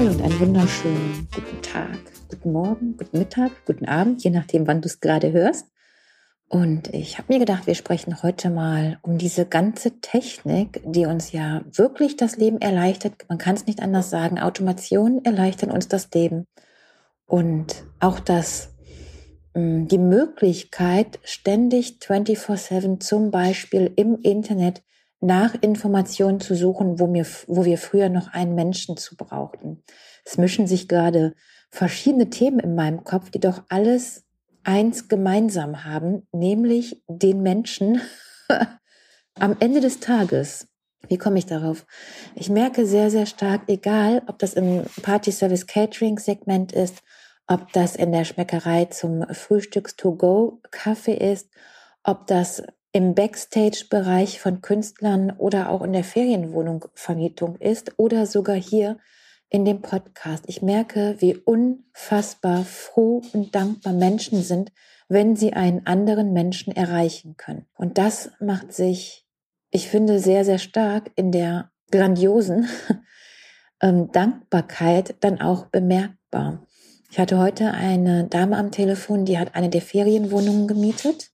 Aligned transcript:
Hallo 0.00 0.12
und 0.12 0.22
einen 0.22 0.40
wunderschönen 0.40 1.28
guten 1.34 1.60
Tag, 1.60 1.98
guten 2.30 2.52
Morgen, 2.52 2.96
guten 2.96 3.18
Mittag, 3.18 3.50
guten 3.66 3.84
Abend, 3.84 4.24
je 4.24 4.30
nachdem, 4.30 4.66
wann 4.66 4.80
du 4.80 4.86
es 4.86 5.00
gerade 5.00 5.30
hörst. 5.30 5.66
Und 6.48 6.88
ich 6.94 7.18
habe 7.18 7.30
mir 7.30 7.38
gedacht, 7.38 7.66
wir 7.66 7.74
sprechen 7.74 8.22
heute 8.22 8.48
mal 8.48 8.98
um 9.02 9.18
diese 9.18 9.44
ganze 9.44 10.00
Technik, 10.00 10.80
die 10.86 11.04
uns 11.04 11.32
ja 11.32 11.60
wirklich 11.70 12.16
das 12.16 12.38
Leben 12.38 12.62
erleichtert. 12.62 13.26
Man 13.28 13.36
kann 13.36 13.56
es 13.56 13.66
nicht 13.66 13.82
anders 13.82 14.08
sagen. 14.08 14.38
Automation 14.38 15.22
erleichtern 15.22 15.70
uns 15.70 15.86
das 15.86 16.08
Leben. 16.14 16.46
Und 17.26 17.84
auch 17.98 18.20
das, 18.20 18.70
mm, 19.52 19.84
die 19.84 19.98
Möglichkeit, 19.98 21.18
ständig 21.24 21.98
24-7 22.00 23.00
zum 23.00 23.30
Beispiel 23.30 23.92
im 23.96 24.16
Internet 24.22 24.82
nach 25.20 25.54
Informationen 25.60 26.40
zu 26.40 26.54
suchen, 26.54 26.98
wo 26.98 27.12
wir, 27.12 27.26
wo 27.46 27.64
wir 27.64 27.78
früher 27.78 28.08
noch 28.08 28.32
einen 28.32 28.54
Menschen 28.54 28.96
zu 28.96 29.16
brauchten. 29.16 29.82
Es 30.24 30.38
mischen 30.38 30.66
sich 30.66 30.88
gerade 30.88 31.34
verschiedene 31.70 32.30
Themen 32.30 32.58
in 32.58 32.74
meinem 32.74 33.04
Kopf, 33.04 33.30
die 33.30 33.40
doch 33.40 33.62
alles 33.68 34.24
eins 34.64 35.08
gemeinsam 35.08 35.84
haben, 35.84 36.26
nämlich 36.32 37.02
den 37.06 37.42
Menschen 37.42 38.00
am 39.38 39.56
Ende 39.60 39.80
des 39.80 40.00
Tages. 40.00 40.68
Wie 41.08 41.18
komme 41.18 41.38
ich 41.38 41.46
darauf? 41.46 41.86
Ich 42.34 42.50
merke 42.50 42.86
sehr, 42.86 43.10
sehr 43.10 43.26
stark, 43.26 43.62
egal 43.68 44.22
ob 44.26 44.38
das 44.38 44.54
im 44.54 44.84
Party 45.02 45.32
Service 45.32 45.66
Catering 45.66 46.18
Segment 46.18 46.72
ist, 46.72 47.02
ob 47.46 47.72
das 47.72 47.96
in 47.96 48.12
der 48.12 48.24
Schmeckerei 48.24 48.86
zum 48.86 49.26
Frühstücks-to-go-Kaffee 49.28 51.32
ist, 51.32 51.48
ob 52.04 52.26
das 52.26 52.62
im 52.92 53.14
Backstage-Bereich 53.14 54.40
von 54.40 54.62
Künstlern 54.62 55.30
oder 55.30 55.70
auch 55.70 55.82
in 55.82 55.92
der 55.92 56.04
Ferienwohnung 56.04 56.86
Vermietung 56.94 57.56
ist 57.56 57.98
oder 57.98 58.26
sogar 58.26 58.56
hier 58.56 58.98
in 59.48 59.64
dem 59.64 59.80
Podcast. 59.80 60.44
Ich 60.46 60.62
merke, 60.62 61.16
wie 61.18 61.36
unfassbar 61.36 62.64
froh 62.64 63.22
und 63.32 63.54
dankbar 63.54 63.92
Menschen 63.92 64.42
sind, 64.42 64.72
wenn 65.08 65.36
sie 65.36 65.52
einen 65.52 65.86
anderen 65.86 66.32
Menschen 66.32 66.74
erreichen 66.74 67.36
können. 67.36 67.66
Und 67.76 67.98
das 67.98 68.30
macht 68.40 68.72
sich, 68.72 69.26
ich 69.70 69.88
finde, 69.88 70.20
sehr, 70.20 70.44
sehr 70.44 70.58
stark 70.58 71.10
in 71.16 71.32
der 71.32 71.70
grandiosen 71.90 72.68
ähm, 73.82 74.10
Dankbarkeit 74.12 75.16
dann 75.20 75.40
auch 75.40 75.66
bemerkbar. 75.66 76.66
Ich 77.10 77.18
hatte 77.18 77.38
heute 77.38 77.72
eine 77.72 78.24
Dame 78.28 78.56
am 78.56 78.70
Telefon, 78.70 79.24
die 79.24 79.36
hat 79.36 79.56
eine 79.56 79.68
der 79.68 79.82
Ferienwohnungen 79.82 80.68
gemietet 80.68 81.30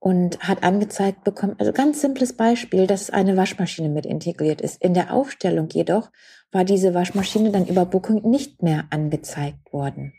und 0.00 0.38
hat 0.40 0.62
angezeigt 0.62 1.24
bekommen, 1.24 1.56
also 1.58 1.72
ganz 1.72 2.00
simples 2.00 2.32
Beispiel, 2.32 2.86
dass 2.86 3.10
eine 3.10 3.36
Waschmaschine 3.36 3.88
mit 3.88 4.06
integriert 4.06 4.60
ist. 4.60 4.80
In 4.82 4.94
der 4.94 5.12
Aufstellung 5.12 5.68
jedoch 5.70 6.10
war 6.52 6.64
diese 6.64 6.94
Waschmaschine 6.94 7.50
dann 7.50 7.66
über 7.66 7.84
Booking 7.84 8.22
nicht 8.28 8.62
mehr 8.62 8.86
angezeigt 8.90 9.72
worden. 9.72 10.12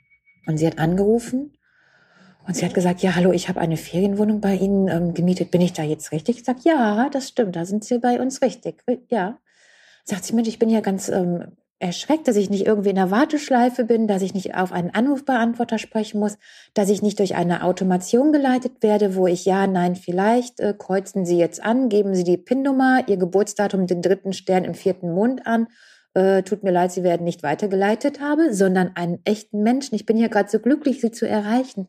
Und 0.46 0.58
sie 0.58 0.68
hat 0.68 0.80
angerufen 0.80 1.58
und 2.46 2.56
sie 2.56 2.66
hat 2.66 2.74
gesagt, 2.74 3.02
ja, 3.02 3.16
hallo, 3.16 3.32
ich 3.32 3.48
habe 3.48 3.62
eine 3.62 3.78
Ferienwohnung 3.78 4.42
bei 4.42 4.56
Ihnen 4.56 4.88
ähm, 4.88 5.14
gemietet. 5.14 5.52
Bin 5.52 5.62
ich 5.62 5.74
da 5.74 5.84
jetzt 5.84 6.12
richtig? 6.12 6.38
Ich 6.38 6.46
sage, 6.46 6.60
ja, 6.64 7.10
das 7.10 7.30
stimmt, 7.30 7.56
da 7.56 7.66
sind 7.66 7.84
Sie 7.84 8.00
bei 8.00 8.20
uns 8.20 8.42
richtig. 8.42 8.84
Ja. 9.10 9.38
Sagt 10.04 10.26
sie, 10.26 10.34
Mensch, 10.34 10.48
ich 10.48 10.58
bin 10.58 10.70
ja 10.70 10.82
ganz 10.82 11.10
ähm, 11.10 11.52
erschreckt, 11.80 12.28
dass 12.28 12.36
ich 12.36 12.50
nicht 12.50 12.66
irgendwie 12.66 12.90
in 12.90 12.96
der 12.96 13.10
Warteschleife 13.10 13.86
bin, 13.86 14.08
dass 14.08 14.22
ich 14.22 14.34
nicht 14.34 14.56
auf 14.56 14.72
einen 14.74 14.94
Anrufbeantworter 14.94 15.78
sprechen 15.78 16.20
muss, 16.20 16.38
dass 16.74 16.90
ich 16.90 17.02
nicht 17.02 17.20
durch 17.20 17.36
eine 17.36 17.64
Automation 17.64 18.34
geleitet 18.34 18.84
werde, 18.84 19.16
wo 19.16 19.28
ich 19.28 19.46
ja, 19.46 19.66
nein, 19.66 19.96
vielleicht 19.96 20.60
äh, 20.60 20.74
kreuzen 20.78 21.26
Sie 21.26 21.38
jetzt 21.38 21.64
an, 21.64 21.88
geben 21.88 22.16
Sie 22.16 22.26
die 22.26 22.38
PIN-Nummer, 22.38 23.08
Ihr 23.08 23.18
Geburtsdatum, 23.18 23.88
den 23.88 24.02
dritten 24.02 24.34
Stern 24.34 24.66
im 24.66 24.74
vierten 24.74 25.14
Mond 25.14 25.48
an. 25.48 25.68
Äh, 26.14 26.44
tut 26.44 26.64
mir 26.64 26.72
leid, 26.72 26.92
Sie 26.92 27.04
werden 27.04 27.24
nicht 27.24 27.44
weitergeleitet 27.44 28.20
habe, 28.20 28.54
sondern 28.54 28.92
einen 28.96 29.20
echten 29.24 29.64
Menschen. 29.64 29.96
Ich 29.96 30.06
bin 30.06 30.18
ja 30.18 30.28
gerade 30.28 30.50
so 30.50 30.60
glücklich, 30.60 31.00
Sie 31.00 31.12
zu 31.12 31.28
erreichen. 31.28 31.88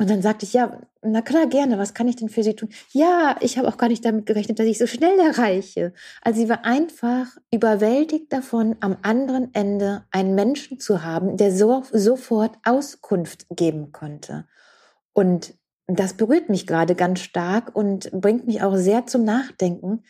Und 0.00 0.08
dann 0.08 0.22
sagte 0.22 0.46
ich, 0.46 0.54
ja, 0.54 0.80
na 1.02 1.20
klar, 1.20 1.46
gerne, 1.46 1.76
was 1.76 1.92
kann 1.92 2.08
ich 2.08 2.16
denn 2.16 2.30
für 2.30 2.42
Sie 2.42 2.56
tun? 2.56 2.70
Ja, 2.90 3.36
ich 3.40 3.58
habe 3.58 3.68
auch 3.68 3.76
gar 3.76 3.88
nicht 3.88 4.02
damit 4.02 4.24
gerechnet, 4.24 4.58
dass 4.58 4.64
ich 4.64 4.78
so 4.78 4.86
schnell 4.86 5.18
erreiche. 5.18 5.92
Also 6.22 6.40
sie 6.40 6.48
war 6.48 6.64
einfach 6.64 7.26
überwältigt 7.52 8.32
davon, 8.32 8.76
am 8.80 8.96
anderen 9.02 9.52
Ende 9.52 10.06
einen 10.10 10.34
Menschen 10.34 10.80
zu 10.80 11.04
haben, 11.04 11.36
der 11.36 11.54
so, 11.54 11.82
sofort 11.92 12.52
Auskunft 12.64 13.44
geben 13.50 13.92
konnte. 13.92 14.46
Und 15.12 15.52
das 15.86 16.14
berührt 16.14 16.48
mich 16.48 16.66
gerade 16.66 16.94
ganz 16.94 17.20
stark 17.20 17.76
und 17.76 18.10
bringt 18.10 18.46
mich 18.46 18.62
auch 18.62 18.76
sehr 18.76 19.04
zum 19.04 19.24
Nachdenken, 19.24 20.02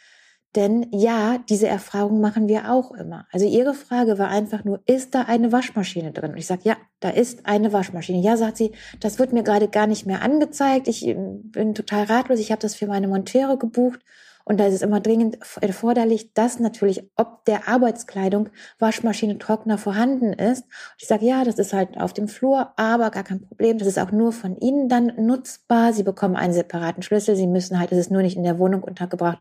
denn 0.57 0.89
ja, 0.91 1.39
diese 1.49 1.69
Erfahrung 1.69 2.21
machen 2.21 2.49
wir 2.49 2.73
auch 2.73 2.91
immer. 2.93 3.27
Also 3.31 3.47
Ihre 3.47 3.73
Frage 3.73 4.19
war 4.19 4.29
einfach 4.29 4.65
nur, 4.65 4.81
ist 4.87 5.15
da 5.15 5.23
eine 5.23 5.53
Waschmaschine 5.53 6.11
drin? 6.11 6.33
Und 6.33 6.39
ich 6.39 6.47
sage, 6.47 6.63
ja, 6.65 6.77
da 6.99 7.11
ist 7.11 7.47
eine 7.47 7.73
Waschmaschine. 7.73 8.19
Ja, 8.19 8.37
sagt 8.37 8.57
sie, 8.57 8.73
das 8.99 9.21
wird 9.21 9.33
mir 9.33 9.45
gerade 9.45 9.69
gar 9.69 9.87
nicht 9.87 10.07
mehr 10.07 10.23
angezeigt. 10.23 10.89
Ich 10.89 11.07
ähm, 11.07 11.51
bin 11.51 11.75
total 11.75 12.05
ratlos. 12.05 12.41
Ich 12.41 12.51
habe 12.51 12.61
das 12.61 12.75
für 12.75 12.89
meine 12.89 13.07
Monteure 13.07 13.59
gebucht. 13.59 14.01
Und 14.43 14.59
da 14.59 14.67
ist 14.67 14.75
es 14.75 14.83
immer 14.83 14.99
dringend 14.99 15.39
erforderlich, 15.61 16.33
dass 16.35 16.59
natürlich 16.59 17.09
ob 17.15 17.45
der 17.45 17.69
Arbeitskleidung 17.69 18.49
Waschmaschine, 18.81 19.39
Trockner 19.39 19.79
vorhanden 19.79 20.33
ist. 20.33 20.65
Und 20.65 21.03
ich 21.03 21.07
sage, 21.07 21.27
ja, 21.27 21.45
das 21.45 21.61
ist 21.61 21.73
halt 21.73 22.01
auf 22.01 22.13
dem 22.13 22.27
Flur, 22.27 22.73
aber 22.75 23.11
gar 23.11 23.23
kein 23.23 23.43
Problem. 23.43 23.79
Das 23.79 23.87
ist 23.87 24.01
auch 24.01 24.11
nur 24.11 24.33
von 24.33 24.57
Ihnen 24.57 24.89
dann 24.89 25.13
nutzbar. 25.19 25.93
Sie 25.93 26.03
bekommen 26.03 26.35
einen 26.35 26.55
separaten 26.55 27.05
Schlüssel. 27.05 27.37
Sie 27.37 27.47
müssen 27.47 27.79
halt, 27.79 27.93
es 27.93 27.99
ist 27.99 28.11
nur 28.11 28.23
nicht 28.23 28.37
in 28.37 28.43
der 28.43 28.59
Wohnung 28.59 28.83
untergebracht 28.83 29.41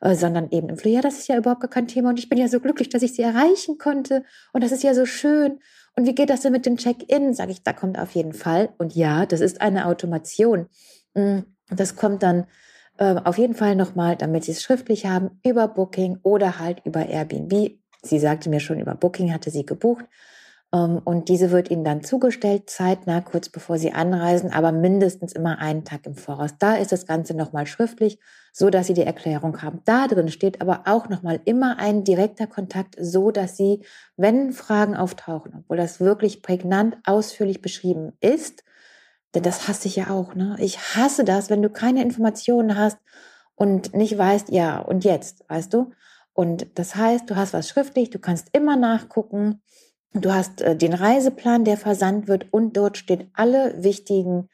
äh, 0.00 0.14
sondern 0.14 0.50
eben 0.50 0.68
im 0.68 0.76
Flur. 0.76 0.92
Ja, 0.92 1.00
das 1.00 1.18
ist 1.18 1.28
ja 1.28 1.36
überhaupt 1.36 1.60
gar 1.60 1.70
kein 1.70 1.88
Thema 1.88 2.10
und 2.10 2.18
ich 2.18 2.28
bin 2.28 2.38
ja 2.38 2.48
so 2.48 2.60
glücklich, 2.60 2.88
dass 2.88 3.02
ich 3.02 3.14
sie 3.14 3.22
erreichen 3.22 3.78
konnte 3.78 4.24
und 4.52 4.62
das 4.64 4.72
ist 4.72 4.82
ja 4.82 4.94
so 4.94 5.06
schön. 5.06 5.60
Und 5.96 6.06
wie 6.06 6.14
geht 6.14 6.30
das 6.30 6.40
denn 6.40 6.52
mit 6.52 6.66
dem 6.66 6.76
Check-in? 6.76 7.34
Sage 7.34 7.52
ich, 7.52 7.62
da 7.62 7.72
kommt 7.72 7.98
auf 7.98 8.12
jeden 8.12 8.32
Fall. 8.32 8.70
Und 8.78 8.94
ja, 8.94 9.26
das 9.26 9.40
ist 9.40 9.60
eine 9.60 9.86
Automation. 9.86 10.66
Mm, 11.14 11.40
das 11.68 11.96
kommt 11.96 12.22
dann 12.22 12.46
äh, 12.98 13.16
auf 13.24 13.38
jeden 13.38 13.54
Fall 13.54 13.74
nochmal, 13.74 14.16
damit 14.16 14.44
Sie 14.44 14.52
es 14.52 14.62
schriftlich 14.62 15.06
haben, 15.06 15.40
über 15.44 15.68
Booking 15.68 16.18
oder 16.22 16.58
halt 16.58 16.82
über 16.84 17.06
Airbnb. 17.06 17.78
Sie 18.02 18.18
sagte 18.18 18.48
mir 18.48 18.60
schon, 18.60 18.80
über 18.80 18.94
Booking 18.94 19.32
hatte 19.32 19.50
sie 19.50 19.66
gebucht. 19.66 20.04
Ähm, 20.72 21.00
und 21.04 21.28
diese 21.28 21.50
wird 21.50 21.70
Ihnen 21.70 21.84
dann 21.84 22.02
zugestellt, 22.02 22.70
zeitnah, 22.70 23.20
kurz 23.20 23.48
bevor 23.48 23.78
Sie 23.78 23.92
anreisen, 23.92 24.52
aber 24.52 24.72
mindestens 24.72 25.32
immer 25.32 25.58
einen 25.58 25.84
Tag 25.84 26.06
im 26.06 26.14
Voraus. 26.14 26.52
Da 26.58 26.76
ist 26.76 26.92
das 26.92 27.06
Ganze 27.06 27.34
nochmal 27.34 27.66
schriftlich, 27.66 28.18
so 28.52 28.70
dass 28.70 28.86
Sie 28.86 28.94
die 28.94 29.02
Erklärung 29.02 29.62
haben. 29.62 29.80
Da 29.84 30.06
drin 30.06 30.28
steht 30.28 30.60
aber 30.60 30.82
auch 30.86 31.08
nochmal 31.08 31.40
immer 31.44 31.78
ein 31.78 32.04
direkter 32.04 32.46
Kontakt, 32.46 32.96
so 33.00 33.30
dass 33.30 33.56
Sie, 33.56 33.84
wenn 34.16 34.52
Fragen 34.52 34.96
auftauchen, 34.96 35.54
obwohl 35.58 35.76
das 35.76 36.00
wirklich 36.00 36.42
prägnant, 36.42 36.96
ausführlich 37.04 37.62
beschrieben 37.62 38.12
ist, 38.20 38.64
denn 39.34 39.42
das 39.42 39.68
hasse 39.68 39.86
ich 39.86 39.96
ja 39.96 40.10
auch, 40.10 40.34
ne? 40.34 40.56
Ich 40.58 40.96
hasse 40.96 41.24
das, 41.24 41.50
wenn 41.50 41.62
du 41.62 41.70
keine 41.70 42.02
Informationen 42.02 42.76
hast 42.76 42.98
und 43.54 43.94
nicht 43.94 44.16
weißt, 44.18 44.48
ja, 44.50 44.78
und 44.80 45.04
jetzt, 45.04 45.44
weißt 45.48 45.72
du? 45.72 45.92
Und 46.32 46.66
das 46.78 46.96
heißt, 46.96 47.30
du 47.30 47.36
hast 47.36 47.52
was 47.52 47.68
schriftlich, 47.68 48.10
du 48.10 48.18
kannst 48.18 48.48
immer 48.52 48.76
nachgucken, 48.76 49.60
Du 50.12 50.32
hast 50.32 50.60
äh, 50.60 50.76
den 50.76 50.92
Reiseplan, 50.92 51.64
der 51.64 51.76
versandt 51.76 52.28
wird 52.28 52.52
und 52.52 52.76
dort 52.76 52.96
stehen 52.96 53.30
alle 53.34 53.82
wichtigen 53.82 54.48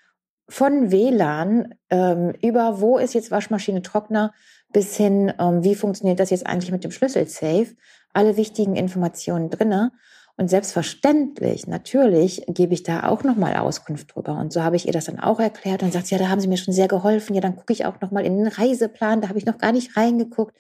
von 0.48 0.90
WLAN 0.92 1.74
ähm, 1.90 2.34
über 2.42 2.80
wo 2.80 2.98
ist 2.98 3.14
jetzt 3.14 3.30
Waschmaschine 3.30 3.82
Trockner 3.82 4.32
bis 4.72 4.96
hin, 4.96 5.32
ähm, 5.38 5.64
wie 5.64 5.74
funktioniert 5.74 6.20
das 6.20 6.30
jetzt 6.30 6.46
eigentlich 6.46 6.70
mit 6.70 6.84
dem 6.84 6.90
Schlüssel-Safe, 6.90 7.68
alle 8.12 8.36
wichtigen 8.36 8.76
Informationen 8.76 9.50
drinne. 9.50 9.92
Und 10.38 10.48
selbstverständlich, 10.48 11.66
natürlich, 11.66 12.44
gebe 12.46 12.74
ich 12.74 12.82
da 12.82 13.08
auch 13.08 13.24
nochmal 13.24 13.56
Auskunft 13.56 14.14
drüber. 14.14 14.38
Und 14.38 14.52
so 14.52 14.62
habe 14.62 14.76
ich 14.76 14.86
ihr 14.86 14.92
das 14.92 15.06
dann 15.06 15.18
auch 15.18 15.40
erklärt. 15.40 15.82
Und 15.82 15.94
sagt, 15.94 16.10
ja, 16.10 16.18
da 16.18 16.28
haben 16.28 16.40
Sie 16.40 16.48
mir 16.48 16.58
schon 16.58 16.74
sehr 16.74 16.88
geholfen. 16.88 17.34
Ja, 17.34 17.40
dann 17.40 17.56
gucke 17.56 17.72
ich 17.72 17.86
auch 17.86 18.02
nochmal 18.02 18.26
in 18.26 18.36
den 18.36 18.46
Reiseplan. 18.46 19.22
Da 19.22 19.28
habe 19.30 19.38
ich 19.38 19.46
noch 19.46 19.56
gar 19.56 19.72
nicht 19.72 19.96
reingeguckt. 19.96 20.54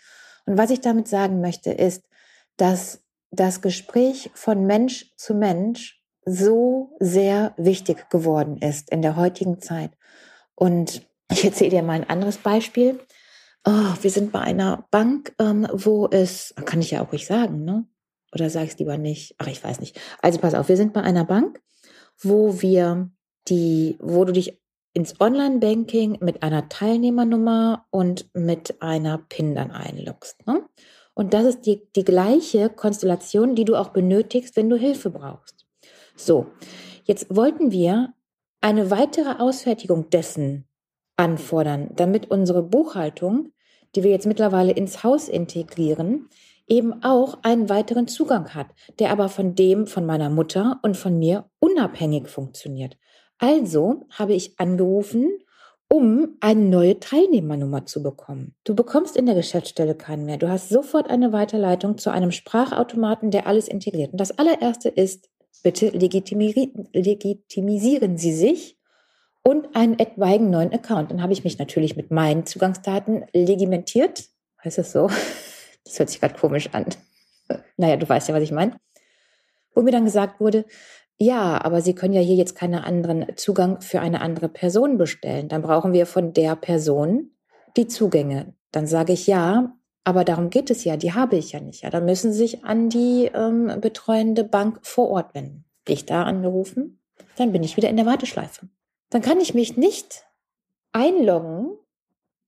Und 0.46 0.56
was 0.56 0.70
ich 0.70 0.80
damit 0.80 1.08
sagen 1.08 1.42
möchte, 1.42 1.72
ist, 1.72 2.04
dass 2.56 3.02
das 3.30 3.60
Gespräch 3.60 4.30
von 4.34 4.66
Mensch 4.66 5.14
zu 5.16 5.34
Mensch 5.34 6.02
so 6.24 6.96
sehr 6.98 7.54
wichtig 7.56 8.10
geworden 8.10 8.58
ist 8.58 8.90
in 8.90 9.02
der 9.02 9.16
heutigen 9.16 9.60
Zeit. 9.60 9.92
Und 10.54 11.02
ich 11.30 11.44
erzähle 11.44 11.70
dir 11.70 11.82
mal 11.82 11.92
ein 11.94 12.08
anderes 12.08 12.38
Beispiel. 12.38 12.98
Oh, 13.64 13.94
wir 14.00 14.10
sind 14.10 14.32
bei 14.32 14.40
einer 14.40 14.86
Bank, 14.90 15.34
ähm, 15.38 15.66
wo 15.72 16.08
es, 16.08 16.54
kann 16.64 16.80
ich 16.80 16.92
ja 16.92 17.02
auch 17.02 17.12
ruhig 17.12 17.26
sagen, 17.26 17.64
ne? 17.64 17.86
Oder 18.32 18.50
sag 18.50 18.64
ich 18.64 18.72
es 18.72 18.78
lieber 18.78 18.98
nicht? 18.98 19.34
Ach, 19.38 19.46
ich 19.46 19.62
weiß 19.62 19.80
nicht. 19.80 20.00
Also 20.20 20.38
pass 20.38 20.54
auf, 20.54 20.68
wir 20.68 20.76
sind 20.76 20.92
bei 20.92 21.02
einer 21.02 21.24
Bank, 21.24 21.60
wo 22.20 22.60
wir 22.60 23.10
die, 23.48 23.96
wo 24.00 24.24
du 24.24 24.32
dich 24.32 24.60
ins 24.92 25.20
Online-Banking 25.20 26.18
mit 26.20 26.42
einer 26.42 26.68
Teilnehmernummer 26.68 27.86
und 27.90 28.28
mit 28.34 28.80
einer 28.80 29.18
PIN 29.18 29.54
dann 29.54 29.70
einloggst. 29.70 30.46
Ne? 30.46 30.66
Und 31.16 31.32
das 31.32 31.46
ist 31.46 31.62
die, 31.62 31.80
die 31.96 32.04
gleiche 32.04 32.68
Konstellation, 32.68 33.54
die 33.54 33.64
du 33.64 33.74
auch 33.74 33.88
benötigst, 33.88 34.54
wenn 34.54 34.68
du 34.68 34.76
Hilfe 34.76 35.08
brauchst. 35.08 35.66
So, 36.14 36.46
jetzt 37.04 37.34
wollten 37.34 37.72
wir 37.72 38.12
eine 38.60 38.90
weitere 38.90 39.38
Ausfertigung 39.38 40.10
dessen 40.10 40.68
anfordern, 41.16 41.90
damit 41.96 42.30
unsere 42.30 42.62
Buchhaltung, 42.62 43.52
die 43.94 44.02
wir 44.02 44.10
jetzt 44.10 44.26
mittlerweile 44.26 44.72
ins 44.72 45.04
Haus 45.04 45.30
integrieren, 45.30 46.28
eben 46.68 47.02
auch 47.02 47.38
einen 47.44 47.70
weiteren 47.70 48.08
Zugang 48.08 48.54
hat, 48.54 48.66
der 48.98 49.10
aber 49.10 49.30
von 49.30 49.54
dem 49.54 49.86
von 49.86 50.04
meiner 50.04 50.28
Mutter 50.28 50.80
und 50.82 50.98
von 50.98 51.18
mir 51.18 51.48
unabhängig 51.60 52.28
funktioniert. 52.28 52.98
Also 53.38 54.06
habe 54.10 54.34
ich 54.34 54.60
angerufen, 54.60 55.38
um 55.88 56.36
eine 56.40 56.60
neue 56.60 56.98
Teilnehmernummer 56.98 57.86
zu 57.86 58.02
bekommen. 58.02 58.54
Du 58.64 58.74
bekommst 58.74 59.16
in 59.16 59.26
der 59.26 59.34
Geschäftsstelle 59.34 59.94
keinen 59.94 60.24
mehr. 60.24 60.36
Du 60.36 60.48
hast 60.48 60.68
sofort 60.68 61.08
eine 61.08 61.32
Weiterleitung 61.32 61.98
zu 61.98 62.10
einem 62.10 62.32
Sprachautomaten, 62.32 63.30
der 63.30 63.46
alles 63.46 63.68
integriert. 63.68 64.12
Und 64.12 64.20
das 64.20 64.38
allererste 64.38 64.88
ist, 64.88 65.28
bitte 65.62 65.88
legitimisieren 65.88 68.18
Sie 68.18 68.32
sich 68.32 68.78
und 69.42 69.76
einen 69.76 69.98
etwaigen 69.98 70.50
neuen 70.50 70.72
Account. 70.72 71.12
Dann 71.12 71.22
habe 71.22 71.32
ich 71.32 71.44
mich 71.44 71.58
natürlich 71.58 71.96
mit 71.96 72.10
meinen 72.10 72.46
Zugangsdaten 72.46 73.24
legimentiert. 73.32 74.24
Heißt 74.64 74.78
das 74.78 74.92
so? 74.92 75.08
Das 75.84 76.00
hört 76.00 76.10
sich 76.10 76.20
gerade 76.20 76.34
komisch 76.34 76.70
an. 76.72 76.86
Naja, 77.76 77.96
du 77.96 78.08
weißt 78.08 78.28
ja, 78.28 78.34
was 78.34 78.42
ich 78.42 78.50
meine. 78.50 78.76
Wo 79.72 79.82
mir 79.82 79.92
dann 79.92 80.04
gesagt 80.04 80.40
wurde, 80.40 80.64
ja, 81.18 81.64
aber 81.64 81.80
Sie 81.80 81.94
können 81.94 82.14
ja 82.14 82.20
hier 82.20 82.36
jetzt 82.36 82.54
keinen 82.54 82.82
anderen 82.82 83.26
Zugang 83.36 83.80
für 83.80 84.00
eine 84.00 84.20
andere 84.20 84.48
Person 84.48 84.98
bestellen. 84.98 85.48
Dann 85.48 85.62
brauchen 85.62 85.92
wir 85.92 86.06
von 86.06 86.32
der 86.32 86.56
Person 86.56 87.30
die 87.76 87.86
Zugänge. 87.86 88.54
Dann 88.72 88.86
sage 88.86 89.12
ich 89.12 89.26
ja, 89.26 89.74
aber 90.04 90.24
darum 90.24 90.50
geht 90.50 90.70
es 90.70 90.84
ja, 90.84 90.96
die 90.96 91.14
habe 91.14 91.36
ich 91.36 91.52
ja 91.52 91.60
nicht. 91.60 91.82
Ja, 91.82 91.90
dann 91.90 92.04
müssen 92.04 92.32
Sie 92.32 92.38
sich 92.38 92.64
an 92.64 92.88
die 92.90 93.30
ähm, 93.34 93.80
betreuende 93.80 94.44
Bank 94.44 94.80
vor 94.82 95.08
Ort 95.10 95.34
wenden. 95.34 95.64
Ich 95.88 96.04
da 96.04 96.24
angerufen, 96.24 97.00
dann 97.36 97.52
bin 97.52 97.62
ich 97.62 97.76
wieder 97.76 97.88
in 97.88 97.96
der 97.96 98.06
Warteschleife 98.06 98.68
dann 99.10 99.22
kann 99.22 99.40
ich 99.40 99.54
mich 99.54 99.76
nicht 99.76 100.24
einloggen 100.92 101.76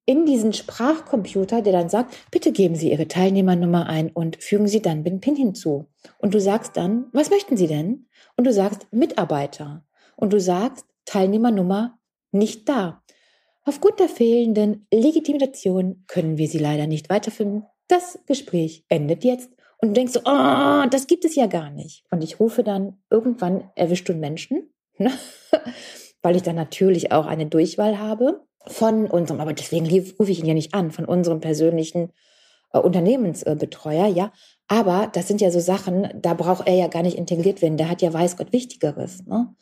in 0.09 0.25
diesen 0.25 0.55
Sprachcomputer, 0.55 1.61
der 1.61 1.75
dann 1.75 1.91
sagt, 1.91 2.17
bitte 2.31 2.51
geben 2.51 2.75
Sie 2.75 2.91
Ihre 2.91 3.09
Teilnehmernummer 3.09 3.87
ein 3.91 4.09
und 4.09 4.43
fügen 4.43 4.67
Sie 4.67 4.81
dann 4.81 5.05
den 5.05 5.21
PIN 5.21 5.37
hinzu. 5.37 5.87
Und 6.17 6.33
du 6.33 6.41
sagst 6.41 6.79
dann, 6.79 7.09
was 7.13 7.29
möchten 7.29 7.59
Sie 7.59 7.67
denn? 7.67 8.07
Und 8.35 8.47
du 8.47 8.53
sagst 8.55 8.87
Mitarbeiter. 8.91 9.85
Und 10.17 10.33
du 10.33 10.41
sagst 10.41 10.87
Teilnehmernummer 11.05 11.99
nicht 12.33 12.71
da. 12.71 13.03
Aufgrund 13.65 14.01
der 14.01 14.09
fehlenden 14.09 14.87
Legitimation 14.91 16.05
können 16.07 16.39
wir 16.39 16.49
sie 16.49 16.59
leider 16.59 16.87
nicht 16.87 17.11
weiterfinden. 17.11 17.67
Das 17.87 18.19
Gespräch 18.25 18.87
endet 18.89 19.25
jetzt. 19.25 19.51
Und 19.77 19.89
du 19.89 19.93
denkst 19.93 20.15
so, 20.15 20.21
oh, 20.21 20.87
das 20.91 21.07
gibt 21.07 21.27
es 21.27 21.35
ja 21.35 21.49
gar 21.49 21.69
nicht. 21.69 22.07
Und 22.11 22.25
ich 22.25 22.41
rufe 22.41 22.65
dann, 22.65 22.97
irgendwann 23.11 23.71
erwischt 23.75 24.09
du 24.09 24.13
einen 24.15 24.21
Menschen. 24.21 24.73
Ne? 25.01 25.13
weil 26.23 26.35
ich 26.35 26.43
dann 26.43 26.57
natürlich 26.57 27.13
auch 27.13 27.27
eine 27.27 27.47
Durchwahl 27.47 28.01
habe 28.01 28.45
von 28.69 29.07
unserem, 29.07 29.41
aber 29.41 29.53
deswegen 29.53 29.87
rufe 29.87 30.31
ich 30.31 30.41
ihn 30.41 30.47
ja 30.47 30.55
nicht 30.55 30.75
an, 30.75 30.91
von 30.91 31.05
unserem 31.05 31.41
persönlichen 31.41 32.13
äh, 32.73 32.79
Unternehmensbetreuer, 32.79 34.07
ja. 34.07 34.33
Aber 34.69 35.09
das 35.13 35.29
sind 35.29 35.41
ja 35.41 35.51
so 35.51 35.61
Sachen, 35.61 36.09
da 36.15 36.35
braucht 36.35 36.69
er 36.69 36.75
ja 36.75 36.89
gar 36.89 37.03
nicht 37.03 37.17
integriert 37.17 37.63
werden. 37.63 37.79
Der 37.79 37.89
hat 37.89 38.03
ja 38.03 38.13
weiß 38.13 38.37
Gott 38.37 38.53
Wichtigeres. 38.53 39.25
Ne? 39.27 39.55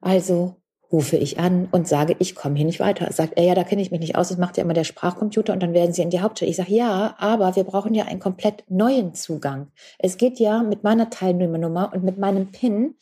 Also 0.00 0.56
rufe 0.92 1.16
ich 1.16 1.38
an 1.38 1.68
und 1.70 1.86
sage, 1.86 2.16
ich 2.18 2.34
komme 2.34 2.56
hier 2.56 2.66
nicht 2.66 2.80
weiter. 2.80 3.12
Sagt 3.12 3.34
er, 3.36 3.44
ja, 3.44 3.54
da 3.54 3.62
kenne 3.62 3.80
ich 3.80 3.92
mich 3.92 4.00
nicht 4.00 4.16
aus, 4.16 4.28
das 4.28 4.38
macht 4.38 4.56
ja 4.56 4.64
immer 4.64 4.74
der 4.74 4.84
Sprachcomputer 4.84 5.52
und 5.52 5.62
dann 5.62 5.72
werden 5.72 5.92
Sie 5.92 6.02
in 6.02 6.10
die 6.10 6.20
Hauptstadt. 6.20 6.48
Ich 6.48 6.56
sage, 6.56 6.74
ja, 6.74 7.14
aber 7.18 7.54
wir 7.54 7.64
brauchen 7.64 7.94
ja 7.94 8.06
einen 8.06 8.18
komplett 8.18 8.64
neuen 8.68 9.14
Zugang. 9.14 9.68
Es 9.98 10.16
geht 10.16 10.40
ja 10.40 10.62
mit 10.62 10.82
meiner 10.82 11.10
Teilnehmernummer 11.10 11.92
und 11.94 12.02
mit 12.02 12.18
meinem 12.18 12.50
PIN 12.50 12.96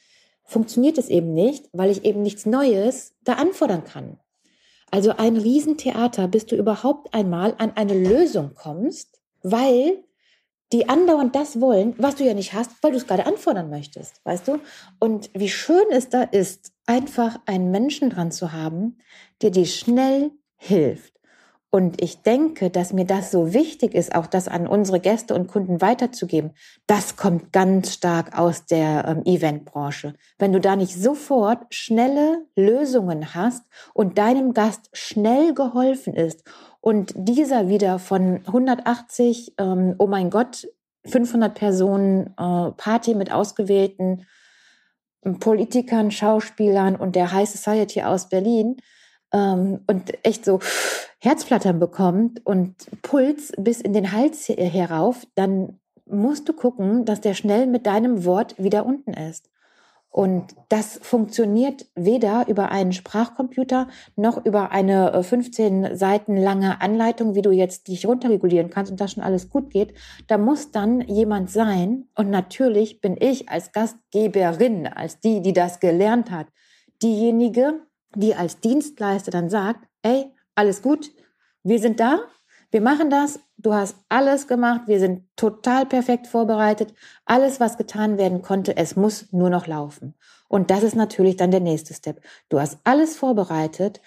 funktioniert 0.45 0.99
es 0.99 1.09
eben 1.09 1.33
nicht, 1.33 1.69
weil 1.73 1.91
ich 1.91 2.05
eben 2.05 2.23
nichts 2.23 2.45
Neues 2.45 3.15
da 3.25 3.35
anfordern 3.35 3.85
kann. 3.85 4.19
Also 4.91 5.15
ein 5.17 5.37
Riesentheater, 5.37 6.29
bis 6.29 6.47
du 6.47 6.57
überhaupt 6.57 7.13
einmal 7.15 7.55
an 7.59 7.73
eine 7.75 7.95
Lösung 7.95 8.55
kommst, 8.55 9.21
weil 9.43 10.05
die 10.73 10.89
andauernd 10.89 11.35
das 11.35 11.61
wollen, 11.61 11.95
was 11.99 12.17
du 12.17 12.25
ja 12.25 12.35
nicht 12.35 12.53
hast, 12.53 12.71
weil 12.83 12.93
du 12.93 12.99
es 12.99 13.07
gerade 13.07 13.27
anfordern 13.27 13.71
möchtest, 13.71 14.25
weißt 14.25 14.49
du? 14.49 14.61
Und 14.99 15.31
wie 15.35 15.49
schön 15.49 15.85
es 15.91 16.09
da 16.09 16.23
ist, 16.23 16.73
einfach 16.87 17.39
einen 17.47 17.71
Menschen 17.71 18.11
dran 18.11 18.33
zu 18.33 18.53
haben, 18.53 18.99
der 19.41 19.51
dir 19.51 19.67
schnell 19.67 20.31
hilft. 20.57 21.18
Und 21.71 22.01
ich 22.01 22.23
denke, 22.23 22.71
dass 22.71 22.95
mir 22.95 23.05
das 23.05 23.31
so 23.31 23.53
wichtig 23.53 23.95
ist, 23.95 24.15
auch 24.15 24.27
das 24.27 24.49
an 24.49 24.67
unsere 24.67 25.01
Gäste 25.01 25.35
und 25.35 25.49
Kunden 25.49 25.83
weiterzugeben. 25.83 26.53
Das 26.87 27.17
kommt 27.17 27.53
ganz 27.53 27.93
stark 27.93 28.39
aus 28.39 28.65
der 28.65 29.05
ähm, 29.07 29.23
Eventbranche. 29.27 30.15
Wenn 30.39 30.55
du 30.55 30.61
da 30.61 30.77
nicht 30.77 30.95
sofort 30.95 31.67
schnelle 31.69 32.47
Lösungen 32.57 33.35
hast 33.35 33.65
und 33.93 34.17
deinem 34.17 34.55
Gast 34.55 34.89
schnell 34.95 35.53
geholfen 35.53 36.15
ist 36.15 36.43
und 36.81 37.13
dieser 37.15 37.69
wieder 37.69 37.99
von 37.99 38.41
180, 38.47 39.55
ähm, 39.59 39.95
oh 39.99 40.07
mein 40.07 40.31
Gott, 40.31 40.67
500 41.05 41.55
Personen 41.55 42.29
äh, 42.39 42.71
Party 42.79 43.15
mit 43.15 43.31
ausgewählten 43.31 44.27
ähm, 45.23 45.39
Politikern, 45.39 46.11
Schauspielern 46.11 46.97
und 46.97 47.15
der 47.15 47.31
High 47.33 47.49
Society 47.49 48.03
aus 48.03 48.31
Berlin 48.31 48.79
ähm, 49.33 49.81
und 49.87 50.25
echt 50.25 50.45
so 50.45 50.61
Herzflattern 51.21 51.79
bekommt 51.79 52.45
und 52.47 52.75
Puls 53.03 53.53
bis 53.59 53.81
in 53.81 53.93
den 53.93 54.13
Hals 54.13 54.49
herauf, 54.49 55.27
dann 55.35 55.79
musst 56.07 56.49
du 56.49 56.53
gucken, 56.53 57.05
dass 57.05 57.21
der 57.21 57.35
schnell 57.35 57.67
mit 57.67 57.87
deinem 57.87 58.25
Wort 58.25 58.55
wieder 58.59 58.87
unten 58.87 59.13
ist. 59.13 59.51
Und 60.11 60.57
das 60.71 60.99
funktioniert 61.03 61.87
weder 61.95 62.49
über 62.49 62.71
einen 62.71 62.93
Sprachcomputer 62.93 63.89
noch 64.17 64.45
über 64.45 64.73
eine 64.73 65.23
15 65.23 65.85
äh, 65.85 65.97
Seiten 65.97 66.37
lange 66.37 66.81
Anleitung, 66.81 67.35
wie 67.35 67.43
du 67.43 67.51
jetzt 67.51 67.89
dich 67.89 68.07
runterregulieren 68.07 68.71
kannst 68.71 68.91
und 68.91 69.01
das 69.01 69.13
schon 69.13 69.23
alles 69.23 69.51
gut 69.51 69.71
geht. 69.71 69.93
Da 70.27 70.39
muss 70.39 70.71
dann 70.71 71.03
jemand 71.03 71.51
sein. 71.51 72.09
Und 72.15 72.31
natürlich 72.31 73.01
bin 73.03 73.17
ich 73.21 73.51
als 73.51 73.73
Gastgeberin, 73.73 74.87
als 74.87 75.21
die, 75.21 75.43
die 75.43 75.53
das 75.53 75.79
gelernt 75.79 76.31
hat, 76.31 76.47
diejenige, 77.03 77.83
die 78.15 78.35
als 78.35 78.61
Dienstleister 78.61 79.31
dann 79.31 79.51
sagt, 79.51 79.87
ey, 80.03 80.33
alles 80.55 80.83
gut, 80.83 81.11
wir 81.63 81.79
sind 81.79 82.01
da, 82.01 82.21
wir 82.71 82.81
machen 82.83 83.09
das, 83.09 83.41
du 83.57 83.73
hast 83.73 83.97
alles 84.09 84.47
gemacht, 84.47 84.83
wir 84.87 85.01
sind 85.01 85.25
total 85.37 85.87
perfekt 85.87 86.27
vorbereitet, 86.27 86.93
alles, 87.25 87.61
was 87.61 87.79
getan 87.79 88.19
werden 88.19 88.43
konnte, 88.43 88.77
es 88.77 88.95
muss 88.95 89.33
nur 89.33 89.49
noch 89.49 89.67
laufen. 89.67 90.15
Und 90.49 90.71
das 90.71 90.83
ist 90.83 90.97
natürlich 90.97 91.37
dann 91.37 91.51
der 91.51 91.61
nächste 91.61 91.95
Step. 91.95 92.21
Du 92.49 92.61
hast 92.61 92.79
alles 92.85 93.17
vorbereitet, 93.17 94.01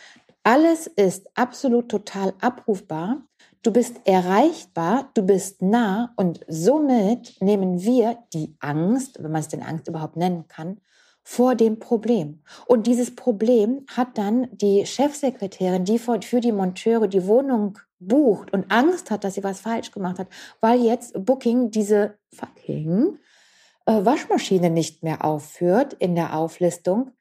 alles 0.44 0.88
ist 0.88 1.30
absolut 1.36 1.90
total 1.90 2.34
abrufbar, 2.40 3.24
du 3.64 3.72
bist 3.72 4.02
erreichbar, 4.06 5.10
du 5.14 5.24
bist 5.24 5.62
nah 5.62 6.14
und 6.16 6.40
somit 6.48 7.42
nehmen 7.42 7.82
wir 7.82 8.18
die 8.34 8.56
Angst, 8.60 9.22
wenn 9.24 9.32
man 9.32 9.42
es 9.42 9.48
denn 9.48 9.64
Angst 9.64 9.88
überhaupt 9.88 10.18
nennen 10.18 10.48
kann, 10.48 10.80
vor 11.24 11.56
dem 11.56 11.80
Problem. 11.80 12.42
Und 12.66 12.88
dieses 12.88 13.16
Problem 13.16 13.86
hat 13.88 14.18
dann 14.18 14.48
die 14.52 14.86
Chefsekretärin, 14.86 15.86
die 15.86 16.00
für 16.00 16.40
die 16.40 16.52
Monteure 16.52 17.08
die 17.08 17.28
Wohnung 17.28 17.78
bucht 18.00 18.52
und 18.52 18.72
Angst 18.72 19.12
hat, 19.12 19.24
dass 19.24 19.36
sie 19.36 19.44
was 19.44 19.62
falsch 19.62 19.92
gemacht 19.92 20.20
hat, 20.20 20.28
weil 20.60 20.82
jetzt 20.82 21.14
Booking 21.26 21.70
diese 21.70 22.16
fucking 22.34 23.20
äh, 23.86 24.06
Waschmaschine 24.06 24.70
nicht 24.70 25.04
mehr 25.04 25.24
aufführt 25.24 25.94
in 25.94 26.16
der 26.16 26.36
Auflistung. 26.36 27.12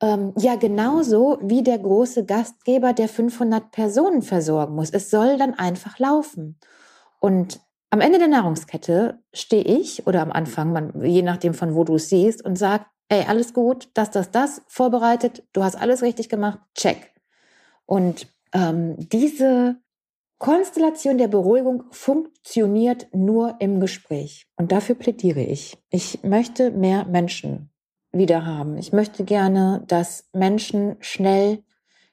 Ähm, 0.00 0.32
ja, 0.38 0.56
genauso 0.56 1.38
wie 1.42 1.62
der 1.62 1.78
große 1.78 2.24
Gastgeber, 2.24 2.94
der 2.94 3.08
500 3.08 3.70
Personen 3.70 4.22
versorgen 4.22 4.74
muss. 4.74 4.90
Es 4.90 5.10
soll 5.10 5.36
dann 5.36 5.54
einfach 5.54 5.98
laufen. 5.98 6.58
Und 7.20 7.60
am 7.90 8.00
Ende 8.00 8.18
der 8.18 8.28
Nahrungskette 8.28 9.18
stehe 9.34 9.64
ich 9.64 10.06
oder 10.06 10.22
am 10.22 10.32
Anfang, 10.32 10.72
man, 10.72 11.04
je 11.04 11.22
nachdem 11.22 11.52
von 11.52 11.74
wo 11.74 11.84
du 11.84 11.96
es 11.96 12.08
siehst, 12.08 12.42
und 12.42 12.56
sage, 12.56 12.86
ey, 13.10 13.24
alles 13.26 13.52
gut, 13.52 13.90
das, 13.94 14.10
das, 14.10 14.30
das, 14.30 14.62
vorbereitet, 14.68 15.42
du 15.52 15.62
hast 15.62 15.76
alles 15.76 16.02
richtig 16.02 16.28
gemacht, 16.28 16.60
check. 16.74 17.12
Und 17.84 18.28
ähm, 18.54 18.96
diese 18.98 19.76
Konstellation 20.38 21.18
der 21.18 21.28
Beruhigung 21.28 21.84
funktioniert 21.90 23.08
nur 23.12 23.56
im 23.58 23.80
Gespräch. 23.80 24.46
Und 24.56 24.72
dafür 24.72 24.94
plädiere 24.94 25.42
ich. 25.42 25.76
Ich 25.90 26.22
möchte 26.22 26.70
mehr 26.70 27.04
Menschen 27.04 27.70
wieder 28.12 28.46
haben. 28.46 28.78
Ich 28.78 28.92
möchte 28.92 29.24
gerne, 29.24 29.82
dass 29.86 30.28
Menschen 30.32 30.96
schnell 31.00 31.62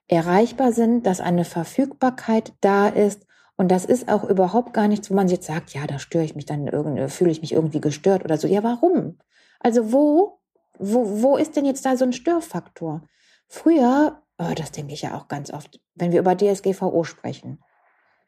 erreichbar 0.08 0.72
sind, 0.72 1.06
dass 1.06 1.22
eine 1.22 1.46
Verfügbarkeit 1.46 2.54
da 2.60 2.88
ist. 2.88 3.26
Und 3.56 3.70
das 3.70 3.86
ist 3.86 4.10
auch 4.10 4.24
überhaupt 4.24 4.74
gar 4.74 4.88
nichts, 4.88 5.10
wo 5.10 5.14
man 5.14 5.28
jetzt 5.28 5.48
sagt, 5.48 5.74
ja, 5.74 5.86
da 5.86 6.00
störe 6.00 6.24
ich 6.24 6.36
mich 6.36 6.46
dann 6.46 6.68
irgendwie, 6.68 7.08
fühle 7.10 7.32
ich 7.32 7.42
mich 7.42 7.54
irgendwie 7.54 7.82
gestört 7.82 8.26
oder 8.26 8.38
so. 8.38 8.48
Ja, 8.48 8.64
warum? 8.64 9.20
Also 9.60 9.92
wo 9.92 10.40
wo, 10.80 11.22
wo 11.22 11.38
ist 11.38 11.56
denn 11.56 11.66
jetzt 11.66 11.86
da 11.86 11.98
so 11.98 12.06
ein 12.06 12.14
Störfaktor? 12.14 13.02
Früher, 13.48 14.22
oh, 14.38 14.54
das 14.56 14.72
denke 14.72 14.94
ich 14.94 15.04
ja 15.04 15.18
auch 15.18 15.28
ganz 15.28 15.52
oft, 15.52 15.80
wenn 15.96 16.12
wir 16.12 16.20
über 16.20 16.36
DSGVO 16.36 17.04
sprechen. 17.04 17.60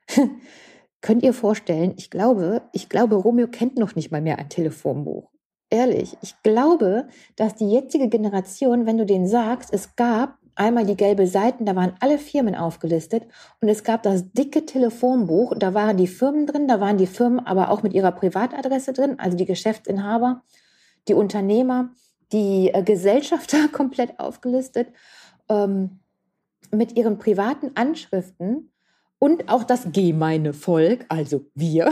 Könnt 1.02 1.24
ihr 1.24 1.34
vorstellen, 1.34 1.94
ich 1.98 2.10
glaube, 2.10 2.64
ich 2.74 2.90
glaube, 2.90 3.16
Romeo 3.16 3.48
kennt 3.48 3.78
noch 3.78 3.96
nicht 3.96 4.12
mal 4.12 4.22
mehr 4.22 4.38
ein 4.38 4.50
Telefonbuch. 4.50 5.30
Ehrlich, 5.70 6.18
ich 6.22 6.42
glaube, 6.44 7.08
dass 7.36 7.56
die 7.56 7.70
jetzige 7.70 8.10
Generation, 8.10 8.86
wenn 8.86 8.98
du 8.98 9.06
denen 9.06 9.28
sagst, 9.28 9.72
es 9.72 9.96
gab 9.96 10.40
einmal 10.56 10.86
die 10.86 10.98
gelbe 10.98 11.26
Seiten, 11.26 11.66
da 11.66 11.76
waren 11.76 11.94
alle 12.02 12.18
Firmen 12.18 12.56
aufgelistet 12.56 13.24
und 13.62 13.70
es 13.70 13.84
gab 13.84 14.04
das 14.04 14.32
dicke 14.34 14.66
Telefonbuch, 14.66 15.54
da 15.58 15.74
waren 15.74 15.96
die 15.96 16.08
Firmen 16.08 16.48
drin, 16.48 16.68
da 16.68 16.82
waren 16.82 16.98
die 16.98 17.08
Firmen 17.08 17.40
aber 17.46 17.70
auch 17.70 17.82
mit 17.82 17.94
ihrer 17.94 18.12
Privatadresse 18.12 18.92
drin, 18.92 19.20
also 19.20 19.38
die 19.38 19.46
Geschäftsinhaber, 19.46 20.42
die 21.08 21.14
Unternehmer, 21.14 21.92
die 22.32 22.72
äh, 22.74 22.84
Gesellschafter 22.84 23.68
komplett 23.72 24.20
aufgelistet, 24.20 24.88
ähm, 25.50 26.00
mit 26.72 26.96
ihren 26.96 27.18
privaten 27.18 27.72
Anschriften 27.76 28.72
und 29.18 29.50
auch 29.50 29.64
das 29.64 29.88
gemeine 29.92 30.54
Volk, 30.54 31.06
also 31.10 31.46
wir, 31.56 31.92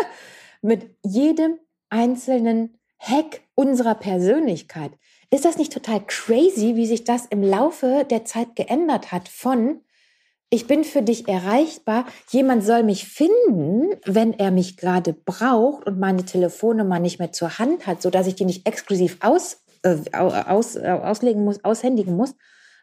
mit 0.62 0.90
jedem 1.04 1.58
einzelnen 1.88 2.78
Hack 2.98 3.42
unserer 3.54 3.94
Persönlichkeit. 3.94 4.90
Ist 5.30 5.44
das 5.44 5.56
nicht 5.56 5.72
total 5.72 6.04
crazy, 6.06 6.74
wie 6.74 6.86
sich 6.86 7.04
das 7.04 7.26
im 7.26 7.42
Laufe 7.42 8.04
der 8.10 8.24
Zeit 8.24 8.56
geändert 8.56 9.12
hat 9.12 9.28
von 9.28 9.82
ich 10.50 10.66
bin 10.66 10.82
für 10.82 11.02
dich 11.02 11.28
erreichbar, 11.28 12.06
jemand 12.30 12.64
soll 12.64 12.82
mich 12.82 13.06
finden, 13.06 13.90
wenn 14.06 14.32
er 14.32 14.50
mich 14.50 14.78
gerade 14.78 15.12
braucht 15.12 15.86
und 15.86 15.98
meine 15.98 16.24
Telefonnummer 16.24 16.98
nicht 16.98 17.18
mehr 17.18 17.32
zur 17.32 17.58
Hand 17.58 17.86
hat, 17.86 18.00
so 18.00 18.08
dass 18.08 18.26
ich 18.26 18.34
die 18.34 18.46
nicht 18.46 18.66
exklusiv 18.66 19.18
aus, 19.20 19.60
äh, 19.82 19.96
aus, 20.12 20.76
äh, 20.76 20.88
auslegen 20.88 21.44
muss, 21.44 21.64
aushändigen 21.64 22.16
muss, 22.16 22.34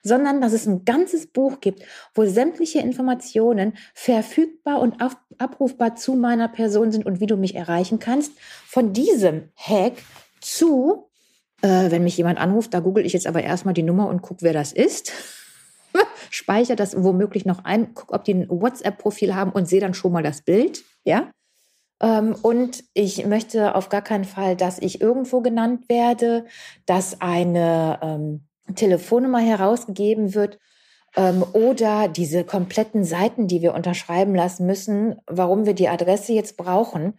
sondern 0.06 0.40
dass 0.40 0.54
es 0.54 0.68
ein 0.68 0.86
ganzes 0.86 1.28
Buch 1.28 1.60
gibt, 1.60 1.84
wo 2.14 2.26
sämtliche 2.26 2.80
Informationen 2.80 3.74
verfügbar 3.96 4.80
und 4.80 5.02
auf, 5.02 5.18
abrufbar 5.40 5.96
zu 5.96 6.14
meiner 6.14 6.48
Person 6.48 6.92
sind 6.92 7.06
und 7.06 7.20
wie 7.20 7.26
du 7.26 7.38
mich 7.38 7.56
erreichen 7.56 8.00
kannst. 8.00 8.34
Von 8.68 8.94
diesem 8.94 9.50
Hack 9.56 9.94
zu, 10.42 11.10
äh, 11.64 11.90
wenn 11.90 12.04
mich 12.04 12.18
jemand 12.18 12.40
anruft, 12.40 12.74
da 12.74 12.82
google 12.82 13.06
ich 13.06 13.14
jetzt 13.14 13.26
aber 13.26 13.42
erstmal 13.42 13.74
die 13.74 13.84
Nummer 13.84 14.08
und 14.08 14.22
gucke, 14.22 14.44
wer 14.44 14.54
das 14.54 14.74
ist. 14.74 15.12
Speichere 16.30 16.76
das 16.76 17.02
womöglich 17.02 17.46
noch 17.46 17.66
ein, 17.66 17.96
gucke, 17.96 18.14
ob 18.14 18.24
die 18.26 18.36
ein 18.36 18.50
WhatsApp-Profil 18.50 19.34
haben 19.34 19.52
und 19.52 19.68
sehe 19.68 19.82
dann 19.82 19.96
schon 19.96 20.12
mal 20.12 20.24
das 20.24 20.44
Bild. 20.44 20.84
Ja. 21.04 21.32
Ähm, 22.02 22.36
und 22.42 22.84
ich 22.94 23.26
möchte 23.26 23.76
auf 23.76 23.90
gar 23.90 24.02
keinen 24.02 24.26
Fall, 24.26 24.56
dass 24.56 24.80
ich 24.80 25.02
irgendwo 25.02 25.42
genannt 25.42 25.88
werde, 25.90 26.46
dass 26.86 27.22
eine 27.22 28.00
ähm, 28.02 28.46
Telefonnummer 28.76 29.40
herausgegeben 29.40 30.34
wird 30.34 30.60
ähm, 31.16 31.44
oder 31.54 32.08
diese 32.08 32.44
kompletten 32.44 33.04
Seiten, 33.04 33.48
die 33.48 33.62
wir 33.62 33.74
unterschreiben 33.74 34.36
lassen 34.36 34.66
müssen, 34.66 35.16
warum 35.28 35.66
wir 35.66 35.74
die 35.74 35.90
Adresse 35.90 36.34
jetzt 36.34 36.58
brauchen 36.58 37.18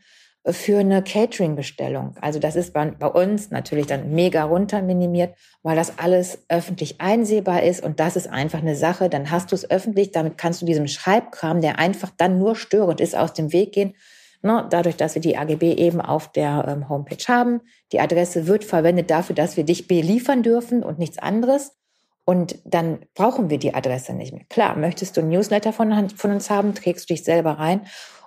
für 0.49 0.78
eine 0.78 1.02
Catering-Bestellung. 1.02 2.14
Also 2.21 2.38
das 2.38 2.54
ist 2.54 2.73
bei, 2.73 2.87
bei, 2.90 3.09
uns 3.09 3.50
natürlich 3.50 3.87
dann 3.87 4.12
mega 4.12 4.45
runter 4.45 4.80
minimiert, 4.80 5.35
weil 5.62 5.75
das 5.75 5.99
alles 5.99 6.45
öffentlich 6.49 7.00
einsehbar 7.00 7.64
ist 7.64 7.83
und 7.83 7.99
das 7.99 8.14
ist 8.14 8.28
einfach 8.28 8.61
eine 8.61 8.76
Sache, 8.76 9.09
dann 9.09 9.33
hast 9.33 9.50
du 9.50 9.56
es 9.56 9.68
öffentlich, 9.68 10.12
damit 10.12 10.38
kannst 10.38 10.62
du 10.62 10.66
diesem 10.66 10.87
Schreibkram, 10.87 11.61
der 11.61 11.80
einfach 11.80 12.12
dann 12.16 12.38
nur 12.38 12.54
störend 12.54 13.00
ist, 13.00 13.16
aus 13.16 13.33
dem 13.33 13.52
Weg 13.52 13.73
gehen 13.73 13.95
Ne, 14.43 14.66
dadurch, 14.71 14.97
dass 14.97 15.14
wir 15.14 15.23
die 15.23 15.37
AGB 15.37 15.73
eben 15.73 16.00
auf 16.00 16.31
der 16.31 16.66
ähm, 16.69 16.88
Homepage 16.88 17.25
haben. 17.26 17.61
Die 17.93 18.00
Adresse 18.00 18.47
wird 18.47 18.64
verwendet 18.64 19.11
dafür, 19.11 19.35
dass 19.35 19.57
wir 19.57 19.64
dich 19.64 19.88
beliefern 19.88 20.43
dürfen 20.43 20.83
und 20.83 20.99
nichts 20.99 21.19
anderes. 21.19 21.76
Und 22.25 22.59
dann 22.64 22.99
brauchen 23.14 23.50
wir 23.50 23.59
die 23.59 23.75
Adresse 23.75 24.12
nicht 24.12 24.33
mehr. 24.33 24.45
Klar, 24.49 24.76
möchtest 24.76 25.16
du 25.16 25.21
ein 25.21 25.28
Newsletter 25.28 25.73
von, 25.73 26.11
von 26.11 26.33
uns 26.33 26.50
haben, 26.50 26.75
trägst 26.75 27.09
du 27.09 27.14
dich 27.14 27.25
selber 27.25 27.52
rein. 27.52 27.83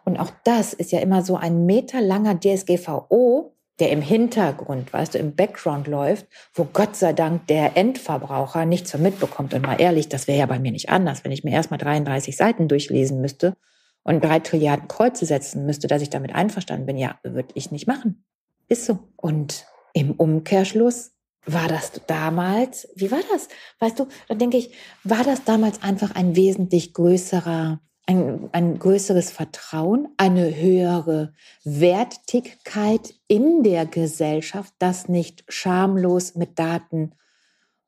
Und 0.06 0.18
auch 0.20 0.32
das 0.46 0.74
ist 0.74 0.92
ja 0.92 1.00
immer 1.00 1.22
so 1.22 1.36
ein 1.36 1.66
meterlanger 1.66 2.40
DSGVO, 2.40 3.54
der 3.80 3.92
im 3.92 4.02
Hintergrund, 4.02 4.92
weißt 4.92 5.14
du, 5.14 5.20
im 5.20 5.36
Background 5.36 5.88
läuft, 5.88 6.28
wo 6.54 6.66
Gott 6.66 6.96
sei 6.96 7.14
Dank 7.14 7.48
der 7.48 7.78
Endverbraucher 7.78 8.66
nichts 8.66 8.92
so 8.92 8.98
mitbekommt. 8.98 9.54
Und 9.54 9.66
mal 9.66 9.80
ehrlich, 9.80 10.10
das 10.10 10.28
wäre 10.28 10.40
ja 10.40 10.46
bei 10.46 10.60
mir 10.60 10.72
nicht 10.72 10.90
anders, 10.90 11.24
wenn 11.24 11.32
ich 11.32 11.44
mir 11.44 11.52
erstmal 11.52 11.78
33 11.78 12.36
Seiten 12.36 12.68
durchlesen 12.68 13.22
müsste 13.22 13.56
und 14.04 14.24
drei 14.24 14.40
Trilliarden 14.40 14.88
Kreuze 14.88 15.26
setzen 15.26 15.66
müsste, 15.66 15.88
dass 15.88 16.02
ich 16.02 16.10
damit 16.10 16.34
einverstanden 16.34 16.86
bin. 16.86 16.98
Ja, 16.98 17.20
würde 17.24 17.50
ich 17.54 17.72
nicht 17.72 17.88
machen. 17.88 18.24
Ist 18.68 18.86
so. 18.86 19.00
Und 19.16 19.66
im 19.94 20.12
Umkehrschluss 20.12 21.12
war 21.46 21.68
das 21.68 21.92
damals, 22.08 22.88
wie 22.96 23.12
war 23.12 23.22
das? 23.32 23.48
Weißt 23.80 24.00
du, 24.00 24.08
da 24.28 24.36
denke 24.36 24.58
ich, 24.58 24.72
war 25.04 25.24
das 25.24 25.44
damals 25.44 25.82
einfach 25.82 26.16
ein 26.16 26.36
wesentlich 26.36 26.94
größerer, 26.94 27.80
ein, 28.06 28.50
ein 28.52 28.78
größeres 28.78 29.32
Vertrauen, 29.32 30.10
eine 30.18 30.56
höhere 30.56 31.34
Wertigkeit 31.64 33.16
in 33.28 33.64
der 33.64 33.86
Gesellschaft, 33.86 34.74
dass 34.80 35.08
nicht 35.08 35.44
schamlos 35.48 36.36
mit 36.36 36.60
Daten 36.60 37.14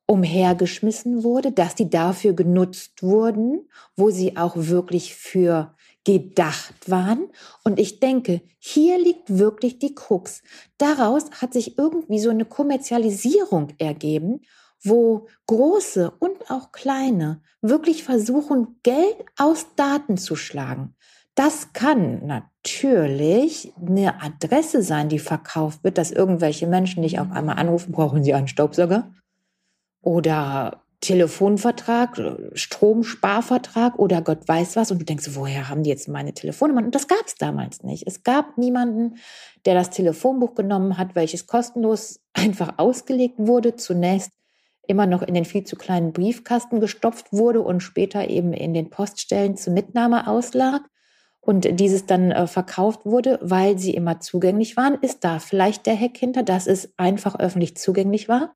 umhergeschmissen 0.06 1.22
wurde, 1.22 1.52
dass 1.52 1.74
die 1.74 1.88
dafür 1.88 2.34
genutzt 2.34 3.02
wurden, 3.02 3.68
wo 3.96 4.10
sie 4.10 4.36
auch 4.36 4.54
wirklich 4.56 5.14
für 5.14 5.74
gedacht 6.04 6.90
waren. 6.90 7.28
Und 7.64 7.78
ich 7.78 8.00
denke, 8.00 8.42
hier 8.58 8.98
liegt 8.98 9.38
wirklich 9.38 9.78
die 9.78 9.94
Krux. 9.94 10.42
Daraus 10.78 11.30
hat 11.40 11.52
sich 11.52 11.78
irgendwie 11.78 12.18
so 12.18 12.30
eine 12.30 12.44
Kommerzialisierung 12.44 13.68
ergeben, 13.78 14.40
wo 14.82 15.28
große 15.46 16.10
und 16.18 16.50
auch 16.50 16.72
kleine 16.72 17.40
wirklich 17.60 18.02
versuchen, 18.02 18.80
Geld 18.82 19.16
aus 19.38 19.66
Daten 19.76 20.16
zu 20.16 20.34
schlagen. 20.34 20.94
Das 21.34 21.72
kann 21.72 22.26
natürlich 22.26 23.72
eine 23.80 24.22
Adresse 24.22 24.82
sein, 24.82 25.08
die 25.08 25.18
verkauft 25.18 25.82
wird, 25.82 25.96
dass 25.96 26.10
irgendwelche 26.10 26.66
Menschen 26.66 27.02
dich 27.02 27.20
auf 27.20 27.30
einmal 27.30 27.56
anrufen, 27.56 27.92
brauchen 27.92 28.22
sie 28.22 28.34
einen 28.34 28.48
Staubsauger? 28.48 29.14
Oder 30.02 30.82
Telefonvertrag, 31.02 32.16
Stromsparvertrag 32.54 33.98
oder 33.98 34.22
Gott 34.22 34.46
weiß 34.46 34.76
was. 34.76 34.92
Und 34.92 35.00
du 35.00 35.04
denkst, 35.04 35.30
woher 35.32 35.68
haben 35.68 35.82
die 35.82 35.90
jetzt 35.90 36.08
meine 36.08 36.32
Telefonnummer? 36.32 36.82
Und 36.82 36.94
das 36.94 37.08
gab 37.08 37.26
es 37.26 37.34
damals 37.34 37.82
nicht. 37.82 38.06
Es 38.06 38.22
gab 38.22 38.56
niemanden, 38.56 39.16
der 39.66 39.74
das 39.74 39.90
Telefonbuch 39.90 40.54
genommen 40.54 40.96
hat, 40.96 41.16
welches 41.16 41.48
kostenlos 41.48 42.20
einfach 42.32 42.74
ausgelegt 42.78 43.34
wurde. 43.38 43.74
Zunächst 43.74 44.30
immer 44.86 45.06
noch 45.06 45.22
in 45.22 45.34
den 45.34 45.44
viel 45.44 45.64
zu 45.64 45.76
kleinen 45.76 46.12
Briefkasten 46.12 46.78
gestopft 46.78 47.32
wurde 47.32 47.62
und 47.62 47.80
später 47.80 48.28
eben 48.28 48.52
in 48.52 48.72
den 48.72 48.88
Poststellen 48.88 49.56
zur 49.56 49.72
Mitnahme 49.72 50.28
auslag 50.28 50.82
und 51.40 51.80
dieses 51.80 52.06
dann 52.06 52.30
äh, 52.30 52.46
verkauft 52.46 53.04
wurde, 53.04 53.40
weil 53.42 53.76
sie 53.76 53.94
immer 53.94 54.20
zugänglich 54.20 54.76
waren. 54.76 54.94
Ist 55.02 55.24
da 55.24 55.40
vielleicht 55.40 55.86
der 55.86 55.98
Hack 55.98 56.16
hinter, 56.16 56.44
dass 56.44 56.68
es 56.68 56.94
einfach 56.96 57.40
öffentlich 57.40 57.76
zugänglich 57.76 58.28
war? 58.28 58.54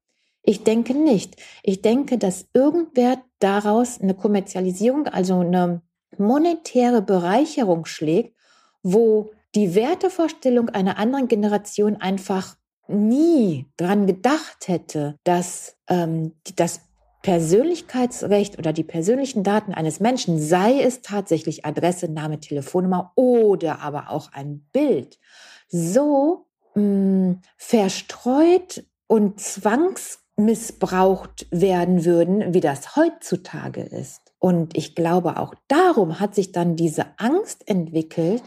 Ich 0.49 0.63
denke 0.63 0.95
nicht. 0.95 1.35
Ich 1.65 1.83
denke, 1.83 2.19
dass 2.19 2.47
irgendwer 2.55 3.21
daraus 3.41 4.01
eine 4.01 4.15
Kommerzialisierung, 4.15 5.09
also 5.09 5.41
eine 5.41 5.83
monetäre 6.19 7.03
Bereicherung 7.03 7.85
schlägt, 7.85 8.37
wo 8.85 9.33
die 9.57 9.75
Wertevorstellung 9.75 10.69
einer 10.69 10.99
anderen 10.99 11.27
Generation 11.27 11.97
einfach 11.97 12.57
nie 12.87 13.67
dran 13.77 14.07
gedacht 14.07 14.69
hätte, 14.69 15.19
dass 15.25 15.77
ähm, 15.89 16.33
das 16.55 16.81
Persönlichkeitsrecht 17.23 18.57
oder 18.57 18.73
die 18.73 18.85
persönlichen 18.85 19.43
Daten 19.43 19.75
eines 19.75 19.99
Menschen, 19.99 20.41
sei 20.41 20.81
es 20.81 21.03
tatsächlich 21.03 21.65
Adresse, 21.65 22.09
Name, 22.09 22.39
Telefonnummer 22.39 23.11
oder 23.17 23.81
aber 23.81 24.11
auch 24.11 24.33
ein 24.33 24.65
Bild, 24.73 25.19
so 25.67 26.47
mh, 26.77 26.83
mm, 26.83 27.41
verstreut 27.57 28.85
und 29.09 29.41
zwangs 29.41 30.21
missbraucht 30.37 31.47
werden 31.51 32.05
würden, 32.05 32.53
wie 32.53 32.61
das 32.61 32.97
heutzutage 32.97 33.83
ist. 33.83 34.21
Und 34.39 34.77
ich 34.77 34.95
glaube, 34.95 35.39
auch 35.39 35.55
darum 35.67 36.21
hat 36.21 36.35
sich 36.35 36.53
dann 36.53 36.77
diese 36.77 37.07
Angst 37.17 37.67
entwickelt, 37.69 38.43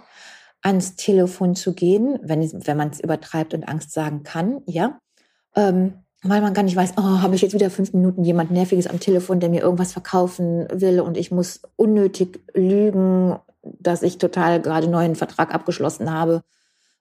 ans 0.61 0.95
Telefon 0.95 1.55
zu 1.55 1.73
gehen, 1.73 2.19
wenn, 2.21 2.41
wenn 2.41 2.77
man 2.77 2.89
es 2.89 2.99
übertreibt 2.99 3.53
und 3.53 3.67
Angst 3.67 3.91
sagen 3.91 4.23
kann, 4.23 4.61
ja. 4.65 4.99
Ähm, 5.55 5.93
weil 6.21 6.41
man 6.41 6.53
gar 6.53 6.63
nicht 6.63 6.75
weiß, 6.75 6.93
oh, 6.97 7.21
habe 7.21 7.35
ich 7.35 7.41
jetzt 7.41 7.53
wieder 7.53 7.69
fünf 7.69 7.93
Minuten 7.93 8.25
jemand 8.25 8.51
Nerviges 8.51 8.87
am 8.87 8.99
Telefon, 8.99 9.39
der 9.39 9.49
mir 9.49 9.61
irgendwas 9.61 9.93
verkaufen 9.93 10.67
will 10.71 10.99
und 10.99 11.15
ich 11.15 11.31
muss 11.31 11.61
unnötig 11.77 12.41
lügen, 12.53 13.37
dass 13.61 14.03
ich 14.03 14.17
total 14.17 14.61
gerade 14.61 14.87
neuen 14.87 15.15
Vertrag 15.15 15.53
abgeschlossen 15.53 16.11
habe 16.11 16.43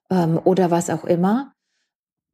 ähm, 0.09 0.39
oder 0.43 0.71
was 0.71 0.89
auch 0.89 1.03
immer. 1.03 1.53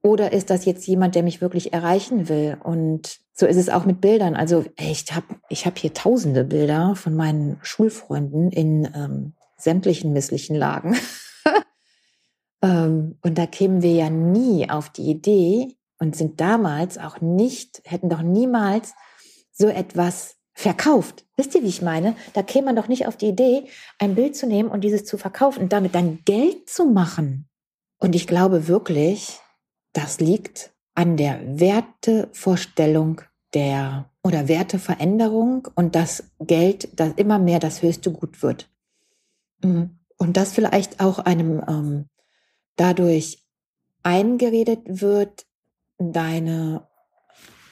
Oder 0.06 0.34
ist 0.34 0.52
das 0.52 0.66
jetzt 0.66 0.86
jemand, 0.86 1.16
der 1.16 1.24
mich 1.24 1.42
wirklich 1.42 1.74
erreichen 1.74 2.30
will? 2.30 2.60
Und 2.64 3.22
so 3.34 3.48
ist 3.48 3.58
es 3.58 3.70
auch 3.70 3.86
mit 3.86 4.02
Bildern. 4.02 4.36
Also 4.36 4.64
ich 4.78 5.12
habe 5.12 5.26
ich 5.50 5.66
hab 5.66 5.80
hier 5.80 5.96
tausende 5.96 6.44
Bilder 6.44 6.96
von 6.96 7.16
meinen 7.16 7.58
Schulfreunden 7.64 8.52
in 8.52 8.86
ähm, 8.94 9.34
sämtlichen 9.58 10.14
misslichen 10.14 10.56
Lagen. 10.56 10.96
ähm, 12.62 13.18
und 13.24 13.40
da 13.40 13.48
kämen 13.48 13.82
wir 13.82 13.94
ja 13.94 14.12
nie 14.12 14.70
auf 14.70 14.92
die 14.92 15.10
Idee 15.10 15.76
und 15.98 16.16
sind 16.16 16.40
damals 16.40 17.00
auch 17.00 17.20
nicht, 17.22 17.82
hätten 17.84 18.08
doch 18.08 18.22
niemals 18.22 18.94
so 19.54 19.70
etwas 19.70 20.36
verkauft. 20.54 21.26
Wisst 21.36 21.56
ihr, 21.56 21.64
wie 21.64 21.68
ich 21.68 21.82
meine? 21.82 22.16
Da 22.34 22.44
käme 22.44 22.66
man 22.66 22.76
doch 22.76 22.90
nicht 22.90 23.08
auf 23.08 23.18
die 23.18 23.30
Idee, 23.30 23.64
ein 23.98 24.14
Bild 24.14 24.36
zu 24.36 24.46
nehmen 24.46 24.70
und 24.70 24.84
dieses 24.84 25.04
zu 25.04 25.18
verkaufen 25.18 25.64
und 25.64 25.74
damit 25.74 25.96
dann 25.96 26.20
Geld 26.26 26.70
zu 26.70 26.86
machen. 26.86 27.50
Und 27.98 28.14
ich 28.14 28.28
glaube 28.28 28.68
wirklich, 28.68 29.40
das 29.96 30.20
liegt 30.20 30.74
an 30.94 31.18
der 31.18 31.60
Wertevorstellung 31.60 33.22
der 33.54 34.10
oder 34.24 34.48
Werteveränderung 34.48 35.68
und 35.76 35.96
das 35.96 36.32
Geld, 36.40 36.90
das 37.00 37.14
immer 37.16 37.40
mehr 37.40 37.60
das 37.60 37.82
höchste 37.82 38.12
Gut 38.12 38.44
wird. 38.44 38.70
Mhm. 39.64 39.98
Und 40.18 40.38
das 40.38 40.52
vielleicht 40.52 41.00
auch 41.00 41.20
einem 41.20 41.64
ähm, 41.68 42.06
dadurch 42.76 43.46
eingeredet 44.04 44.82
wird, 45.02 45.46
deine 45.98 46.88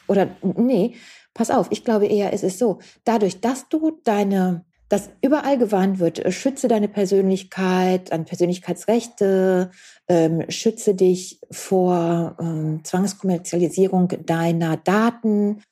oder 0.08 0.30
nee, 0.42 0.96
pass 1.34 1.52
auf, 1.52 1.68
ich 1.72 1.84
glaube 1.84 2.06
eher, 2.06 2.34
es 2.34 2.44
ist 2.44 2.60
so, 2.60 2.80
dadurch, 3.04 3.42
dass 3.42 3.68
du 3.68 4.00
deine 4.04 4.66
dass 4.94 5.10
überall 5.24 5.58
gewarnt 5.58 5.98
wird, 5.98 6.20
äh, 6.20 6.32
schütze 6.32 6.68
deine 6.68 6.88
Persönlichkeit, 6.88 8.12
deine 8.12 8.26
Persönlichkeitsrechte, 8.26 9.72
ähm, 10.08 10.46
schütze 10.50 10.94
dich 10.94 11.40
vor 11.50 12.38
ähm, 12.40 12.82
Zwangskommerzialisierung 12.84 14.10
deiner 14.28 14.78
Daten, 14.78 15.64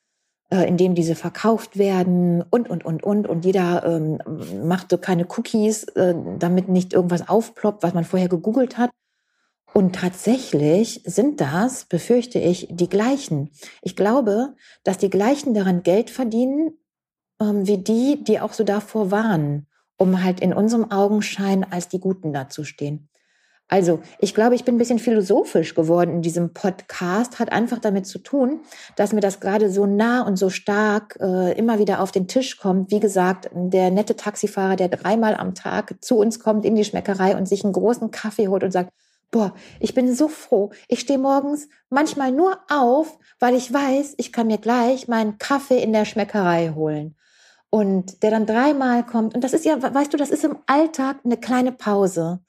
äh, 0.50 0.66
indem 0.66 0.96
diese 0.96 1.14
verkauft 1.14 1.78
werden 1.78 2.42
und, 2.50 2.68
und, 2.68 2.84
und, 2.84 3.04
und. 3.04 3.28
Und 3.28 3.44
jeder 3.44 3.84
ähm, 3.86 4.18
macht 4.66 4.90
so 4.90 4.98
keine 4.98 5.28
Cookies, 5.36 5.84
äh, 5.84 6.16
damit 6.40 6.68
nicht 6.68 6.92
irgendwas 6.92 7.28
aufploppt, 7.28 7.84
was 7.84 7.94
man 7.94 8.02
vorher 8.02 8.28
gegoogelt 8.28 8.76
hat. 8.76 8.90
Und 9.72 9.94
tatsächlich 9.94 11.00
sind 11.04 11.40
das, 11.40 11.84
befürchte 11.84 12.40
ich, 12.40 12.66
die 12.72 12.88
gleichen. 12.88 13.50
Ich 13.82 13.94
glaube, 13.94 14.56
dass 14.82 14.98
die 14.98 15.10
gleichen 15.10 15.54
daran 15.54 15.84
Geld 15.84 16.10
verdienen, 16.10 16.72
wie 17.62 17.78
die, 17.78 18.22
die 18.22 18.40
auch 18.40 18.52
so 18.52 18.64
davor 18.64 19.10
waren, 19.10 19.66
um 19.96 20.22
halt 20.22 20.40
in 20.40 20.52
unserem 20.52 20.90
Augenschein 20.90 21.64
als 21.70 21.88
die 21.88 22.00
Guten 22.00 22.32
dazustehen. 22.32 23.08
Also, 23.68 24.00
ich 24.18 24.34
glaube, 24.34 24.54
ich 24.54 24.64
bin 24.64 24.74
ein 24.74 24.78
bisschen 24.78 24.98
philosophisch 24.98 25.74
geworden 25.74 26.16
in 26.16 26.22
diesem 26.22 26.52
Podcast, 26.52 27.38
hat 27.38 27.50
einfach 27.52 27.78
damit 27.78 28.06
zu 28.06 28.18
tun, 28.18 28.60
dass 28.96 29.14
mir 29.14 29.22
das 29.22 29.40
gerade 29.40 29.70
so 29.70 29.86
nah 29.86 30.26
und 30.26 30.36
so 30.36 30.50
stark 30.50 31.16
äh, 31.20 31.56
immer 31.56 31.78
wieder 31.78 32.02
auf 32.02 32.12
den 32.12 32.28
Tisch 32.28 32.58
kommt. 32.58 32.90
Wie 32.90 33.00
gesagt, 33.00 33.48
der 33.54 33.90
nette 33.90 34.14
Taxifahrer, 34.14 34.76
der 34.76 34.88
dreimal 34.88 35.34
am 35.34 35.54
Tag 35.54 35.94
zu 36.02 36.18
uns 36.18 36.38
kommt 36.38 36.66
in 36.66 36.74
die 36.74 36.84
Schmeckerei 36.84 37.34
und 37.34 37.48
sich 37.48 37.64
einen 37.64 37.72
großen 37.72 38.10
Kaffee 38.10 38.48
holt 38.48 38.62
und 38.62 38.72
sagt, 38.72 38.92
boah, 39.30 39.54
ich 39.80 39.94
bin 39.94 40.14
so 40.14 40.28
froh. 40.28 40.70
Ich 40.88 41.00
stehe 41.00 41.18
morgens 41.18 41.66
manchmal 41.88 42.30
nur 42.30 42.58
auf, 42.68 43.18
weil 43.40 43.54
ich 43.54 43.72
weiß, 43.72 44.16
ich 44.18 44.34
kann 44.34 44.48
mir 44.48 44.58
gleich 44.58 45.08
meinen 45.08 45.38
Kaffee 45.38 45.82
in 45.82 45.94
der 45.94 46.04
Schmeckerei 46.04 46.72
holen 46.74 47.16
und 47.74 48.22
der 48.22 48.30
dann 48.30 48.44
dreimal 48.44 49.04
kommt. 49.04 49.34
Und 49.34 49.42
das 49.42 49.54
ist 49.54 49.64
ja, 49.64 49.82
weißt 49.82 50.12
du, 50.12 50.18
das 50.18 50.28
ist 50.28 50.44
im 50.44 50.58
Alltag 50.66 51.20
eine 51.24 51.38
kleine 51.38 51.72
Pause. 51.72 52.40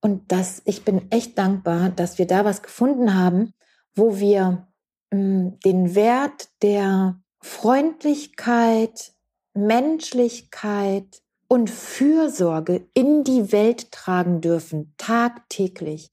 Und 0.00 0.32
das, 0.32 0.62
ich 0.64 0.82
bin 0.82 1.10
echt 1.10 1.36
dankbar, 1.36 1.90
dass 1.90 2.16
wir 2.16 2.26
da 2.26 2.46
was 2.46 2.62
gefunden 2.62 3.14
haben, 3.14 3.52
wo 3.94 4.18
wir 4.18 4.66
mh, 5.10 5.18
hm, 5.18 5.60
den 5.60 5.94
Wert 5.94 6.48
der 6.62 7.20
Freundlichkeit, 7.42 9.12
Menschlichkeit 9.52 11.22
und 11.48 11.68
Fürsorge 11.68 12.88
in 12.94 13.24
die 13.24 13.52
Welt 13.52 13.92
tragen 13.92 14.40
dürfen, 14.40 14.94
tagtäglich. 14.96 16.10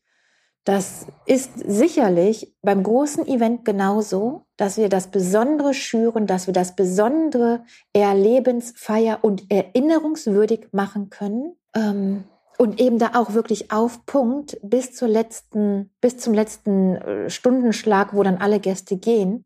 Das 0.65 1.07
ist 1.25 1.51
sicherlich 1.65 2.53
beim 2.61 2.83
großen 2.83 3.25
Event 3.25 3.63
genauso, 3.63 4.48
dass 4.59 4.75
wir 4.75 4.89
das 4.89 5.07
Besondere 5.07 5.73
schüren, 5.73 6.27
dass 6.27 6.45
wir 6.45 6.53
das 6.53 6.75
Besondere 6.75 7.63
erlebensfeier 7.93 9.19
und 9.21 9.49
erinnerungswürdig 9.49 10.67
machen 10.73 11.09
können. 11.09 11.55
Ähm, 11.73 12.25
und 12.57 12.81
eben 12.81 12.99
da 12.99 13.11
auch 13.13 13.33
wirklich 13.33 13.71
auf 13.71 14.05
Punkt 14.05 14.59
bis 14.61 14.93
zur 14.93 15.07
letzten, 15.07 15.91
bis 16.01 16.17
zum 16.17 16.33
letzten 16.33 16.97
äh, 16.97 17.29
Stundenschlag, 17.29 18.13
wo 18.13 18.21
dann 18.21 18.35
alle 18.35 18.59
Gäste 18.59 18.97
gehen 18.97 19.45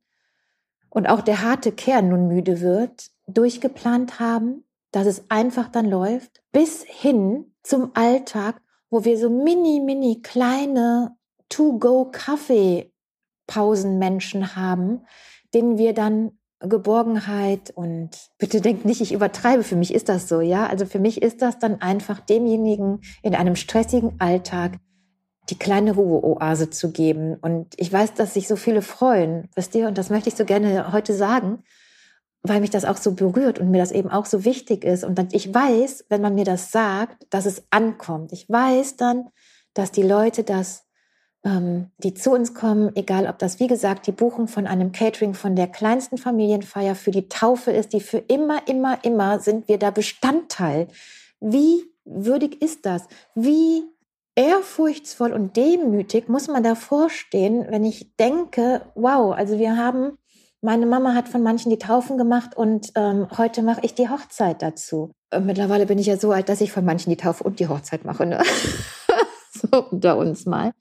und 0.90 1.08
auch 1.08 1.22
der 1.22 1.44
harte 1.44 1.72
Kern 1.72 2.10
nun 2.10 2.28
müde 2.28 2.60
wird, 2.60 3.12
durchgeplant 3.28 4.20
haben, 4.20 4.64
dass 4.90 5.06
es 5.06 5.26
einfach 5.30 5.68
dann 5.68 5.86
läuft, 5.86 6.42
bis 6.52 6.84
hin 6.84 7.54
zum 7.62 7.92
Alltag, 7.94 8.60
wo 8.90 9.06
wir 9.06 9.20
so 9.20 9.30
mini, 9.30 9.80
mini 9.80 10.24
kleine 10.24 11.16
To-Go-Kaffee-Pausenmenschen 13.48 14.56
haben, 14.56 15.02
denen 15.54 15.78
wir 15.78 15.94
dann 15.94 16.32
Geborgenheit 16.60 17.72
und 17.76 18.10
bitte 18.38 18.62
denkt 18.62 18.86
nicht, 18.86 19.02
ich 19.02 19.14
übertreibe, 19.14 19.64
für 19.64 19.76
mich 19.76 19.94
ist 19.94 20.10
das 20.10 20.28
so, 20.28 20.42
ja. 20.42 20.68
Also 20.68 20.86
für 20.86 21.00
mich 21.00 21.22
ist 21.22 21.42
das 21.42 21.60
dann 21.60 21.82
einfach 21.82 22.20
demjenigen 22.20 23.02
in 23.22 23.36
einem 23.36 23.56
stressigen 23.56 24.20
Alltag 24.20 24.80
die 25.50 25.60
kleine 25.60 25.94
Ruheoase 25.94 26.70
zu 26.70 26.92
geben. 26.92 27.36
Und 27.36 27.74
ich 27.76 27.92
weiß, 27.92 28.14
dass 28.14 28.34
sich 28.34 28.48
so 28.48 28.56
viele 28.56 28.82
freuen, 28.82 29.50
wisst 29.56 29.76
ihr, 29.76 29.90
und 29.90 29.98
das 29.98 30.10
möchte 30.10 30.30
ich 30.30 30.36
so 30.36 30.46
gerne 30.46 30.94
heute 30.94 31.14
sagen, 31.14 31.64
weil 32.44 32.62
mich 32.62 32.70
das 32.70 32.86
auch 32.86 32.96
so 32.96 33.14
berührt 33.14 33.60
und 33.60 33.70
mir 33.70 33.80
das 33.80 33.92
eben 33.92 34.10
auch 34.10 34.26
so 34.26 34.46
wichtig 34.46 34.86
ist. 34.86 35.04
Und 35.04 35.34
ich 35.34 35.54
weiß, 35.54 36.06
wenn 36.08 36.22
man 36.22 36.36
mir 36.36 36.46
das 36.46 36.72
sagt, 36.72 37.28
dass 37.30 37.46
es 37.46 37.64
ankommt. 37.72 38.32
Ich 38.32 38.50
weiß 38.50 38.96
dann, 38.96 39.30
dass 39.74 39.92
die 39.92 40.04
Leute 40.04 40.44
das, 40.44 40.86
die 41.46 42.14
zu 42.14 42.32
uns 42.32 42.54
kommen, 42.54 42.96
egal 42.96 43.28
ob 43.28 43.38
das, 43.38 43.60
wie 43.60 43.68
gesagt, 43.68 44.08
die 44.08 44.14
Buchung 44.14 44.48
von 44.48 44.66
einem 44.66 44.94
Catering 44.94 45.34
von 45.34 45.58
der 45.58 45.68
kleinsten 45.68 46.18
Familienfeier 46.18 46.96
für 46.96 47.12
die 47.12 47.28
Taufe 47.28 47.72
ist, 47.72 47.92
die 47.92 48.00
für 48.00 48.20
immer, 48.20 48.66
immer, 48.70 49.04
immer 49.04 49.40
sind 49.40 49.68
wir 49.68 49.78
da 49.78 49.92
Bestandteil. 49.92 50.88
Wie 51.42 51.84
würdig 52.06 52.62
ist 52.62 52.86
das? 52.86 53.08
Wie 53.36 53.84
ehrfurchtsvoll 54.36 55.34
und 55.34 55.58
demütig 55.58 56.30
muss 56.30 56.48
man 56.48 56.64
davor 56.64 57.10
stehen, 57.10 57.66
wenn 57.70 57.84
ich 57.84 58.16
denke, 58.16 58.82
wow, 58.96 59.34
also 59.36 59.60
wir 59.60 59.76
haben 59.76 60.18
meine 60.64 60.86
Mama 60.86 61.14
hat 61.14 61.28
von 61.28 61.44
manchen 61.44 61.70
die 61.70 61.78
Taufen 61.78 62.18
gemacht 62.18 62.56
und 62.56 62.94
ähm, 62.96 63.28
heute 63.38 63.62
mache 63.64 63.82
ich 63.84 63.96
die 63.96 64.08
Hochzeit 64.08 64.62
dazu. 64.62 65.12
Äh, 65.30 65.42
mittlerweile 65.42 65.86
bin 65.86 66.00
ich 66.00 66.06
ja 66.06 66.16
so 66.16 66.32
alt, 66.32 66.48
dass 66.48 66.62
ich 66.62 66.72
von 66.72 66.86
manchen 66.86 67.10
die 67.10 67.18
Taufe 67.18 67.44
und 67.44 67.60
die 67.60 67.68
Hochzeit 67.68 68.06
mache. 68.06 68.26
Ne? 68.26 68.42
so 69.52 69.84
unter 69.92 70.18
uns 70.18 70.46
mal. 70.46 70.72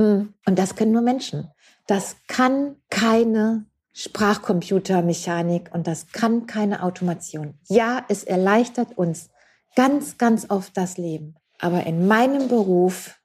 Mm, 0.00 0.32
und 0.46 0.58
das 0.58 0.76
können 0.76 0.92
nur 0.92 1.02
Menschen. 1.02 1.50
Das 1.86 2.16
kann 2.26 2.76
keine 2.88 3.66
Sprachcomputermechanik 3.92 5.70
und 5.74 5.86
das 5.86 6.06
kann 6.12 6.46
keine 6.46 6.82
Automation. 6.82 7.58
Ja, 7.68 8.04
es 8.08 8.24
erleichtert 8.24 8.96
uns 8.96 9.28
ganz, 9.76 10.16
ganz 10.16 10.48
oft 10.48 10.74
das 10.76 10.96
Leben. 10.96 11.34
Aber 11.58 11.84
in 11.84 12.06
meinem 12.06 12.48
Beruf 12.48 13.20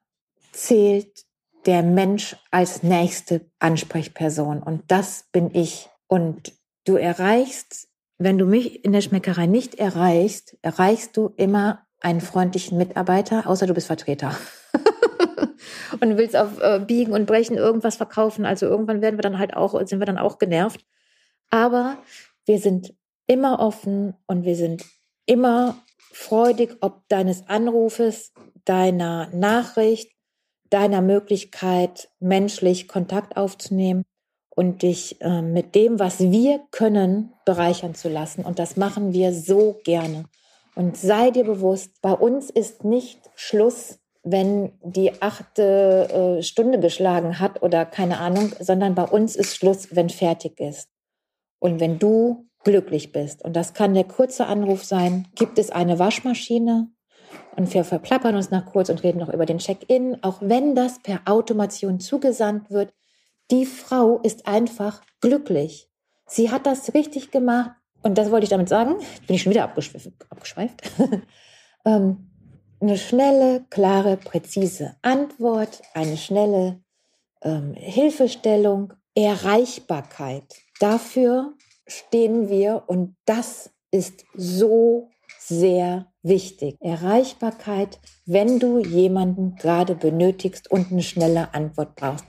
zählt 0.52 1.26
der 1.66 1.82
Mensch 1.82 2.36
als 2.52 2.84
nächste 2.84 3.50
Ansprechperson. 3.60 4.62
Und 4.62 4.84
das 4.90 5.26
bin 5.32 5.56
ich. 5.56 5.90
Und 6.08 6.52
du 6.84 6.98
erreichst, 6.98 7.88
wenn 8.18 8.38
du 8.38 8.46
mich 8.46 8.84
in 8.84 8.92
der 8.92 9.02
Schmeckerei 9.02 9.46
nicht 9.46 9.76
erreichst, 9.76 10.58
erreichst 10.62 11.16
du 11.16 11.34
immer 11.38 11.86
einen 12.02 12.22
freundlichen 12.22 12.78
Mitarbeiter, 12.78 13.48
außer 13.48 13.66
du 13.66 13.74
bist 13.74 13.88
Vertreter. 13.88 14.36
Und 16.00 16.18
willst 16.18 16.36
auf 16.36 16.60
äh, 16.62 16.80
Biegen 16.80 17.14
und 17.14 17.26
Brechen 17.26 17.58
irgendwas 17.58 17.96
verkaufen. 17.96 18.46
Also 18.46 18.66
irgendwann 18.66 19.02
werden 19.02 19.18
wir 19.18 19.24
dann 19.24 19.40
halt 19.40 19.56
auch, 19.56 19.80
sind 19.86 20.00
wir 20.00 20.06
dann 20.06 20.18
auch 20.18 20.38
genervt. 20.38 20.86
Aber 21.50 21.98
wir 22.46 22.60
sind 22.60 22.94
immer 23.28 23.60
offen 23.60 24.14
und 24.28 24.46
wir 24.46 24.56
sind 24.56 24.86
immer 25.26 25.78
freudig, 26.12 26.78
ob 26.82 27.08
deines 27.10 27.48
Anrufes, 27.48 28.34
deiner 28.64 29.28
Nachricht, 29.34 30.12
deiner 30.70 31.02
Möglichkeit, 31.02 32.10
menschlich 32.20 32.88
Kontakt 32.88 33.38
aufzunehmen 33.38 34.04
und 34.50 34.82
dich 34.82 35.22
äh, 35.22 35.42
mit 35.42 35.76
dem, 35.76 36.00
was 36.00 36.20
wir 36.20 36.62
können, 36.72 37.34
bereichern 37.46 37.96
zu 37.96 38.10
lassen. 38.10 38.44
Und 38.46 38.60
das 38.60 38.78
machen 38.78 39.14
wir 39.14 39.34
so 39.34 39.80
gerne. 39.84 40.26
Und 40.76 40.98
sei 40.98 41.32
dir 41.32 41.44
bewusst, 41.44 42.02
bei 42.02 42.12
uns 42.12 42.50
ist 42.50 42.84
nicht 42.84 43.20
Schluss, 43.36 44.00
wenn 44.26 44.72
die 44.84 45.22
achte 45.22 46.38
äh, 46.40 46.44
Stunde 46.44 46.80
geschlagen 46.80 47.40
hat 47.40 47.62
oder 47.62 47.86
keine 47.86 48.18
Ahnung, 48.18 48.52
sondern 48.60 48.96
bei 48.96 49.04
uns 49.04 49.36
ist 49.36 49.56
Schluss, 49.56 49.96
wenn 49.96 50.10
fertig 50.10 50.60
ist. 50.60 50.90
Und 51.60 51.80
wenn 51.80 52.00
du 52.00 52.48
glücklich 52.64 53.12
bist. 53.12 53.46
Und 53.46 53.56
das 53.56 53.76
kann 53.76 53.94
der 53.94 54.04
kurze 54.04 54.48
Anruf 54.48 54.84
sein. 54.84 55.28
Gibt 55.36 55.60
es 55.60 55.70
eine 55.70 56.00
Waschmaschine? 56.00 56.90
Und 57.56 57.74
wir 57.74 57.84
verplappern 57.84 58.36
uns 58.36 58.50
nach 58.50 58.66
kurz 58.66 58.90
und 58.90 59.04
reden 59.04 59.20
noch 59.20 59.32
über 59.32 59.46
den 59.46 59.60
Check-in, 59.60 60.22
auch 60.24 60.40
wenn 60.42 60.76
das 60.76 61.00
per 61.00 61.22
Automation 61.26 62.00
zugesandt 62.00 62.72
wird. 62.72 62.94
Die 63.52 63.68
Frau 63.68 64.20
ist 64.20 64.48
einfach 64.48 65.04
glücklich. 65.22 65.88
Sie 66.26 66.50
hat 66.50 66.66
das 66.66 66.94
richtig 66.96 67.30
gemacht. 67.30 67.72
Und 68.02 68.18
das 68.18 68.32
wollte 68.32 68.46
ich 68.46 68.50
damit 68.50 68.70
sagen. 68.70 68.96
Bin 69.28 69.36
ich 69.36 69.44
schon 69.44 69.52
wieder 69.52 69.64
abgeschweift. 69.64 70.82
ähm, 71.86 72.32
eine 72.80 72.98
schnelle, 72.98 73.66
klare, 73.70 74.18
präzise 74.18 74.96
Antwort, 75.02 75.82
eine 75.94 76.18
schnelle 76.18 76.82
ähm, 77.42 77.74
Hilfestellung, 77.76 78.94
Erreichbarkeit. 79.16 80.56
Dafür 80.80 81.54
stehen 81.88 82.50
wir 82.50 82.84
und 82.88 83.16
das 83.26 83.72
ist 83.92 84.26
so 84.34 85.10
sehr 85.40 86.08
wichtig. 86.24 86.76
Erreichbarkeit, 86.82 88.00
wenn 88.26 88.60
du 88.60 88.80
jemanden 88.80 89.56
gerade 89.56 89.96
benötigst 89.96 90.70
und 90.70 90.92
eine 90.92 91.04
schnelle 91.04 91.54
Antwort 91.54 91.96
brauchst. 91.96 92.26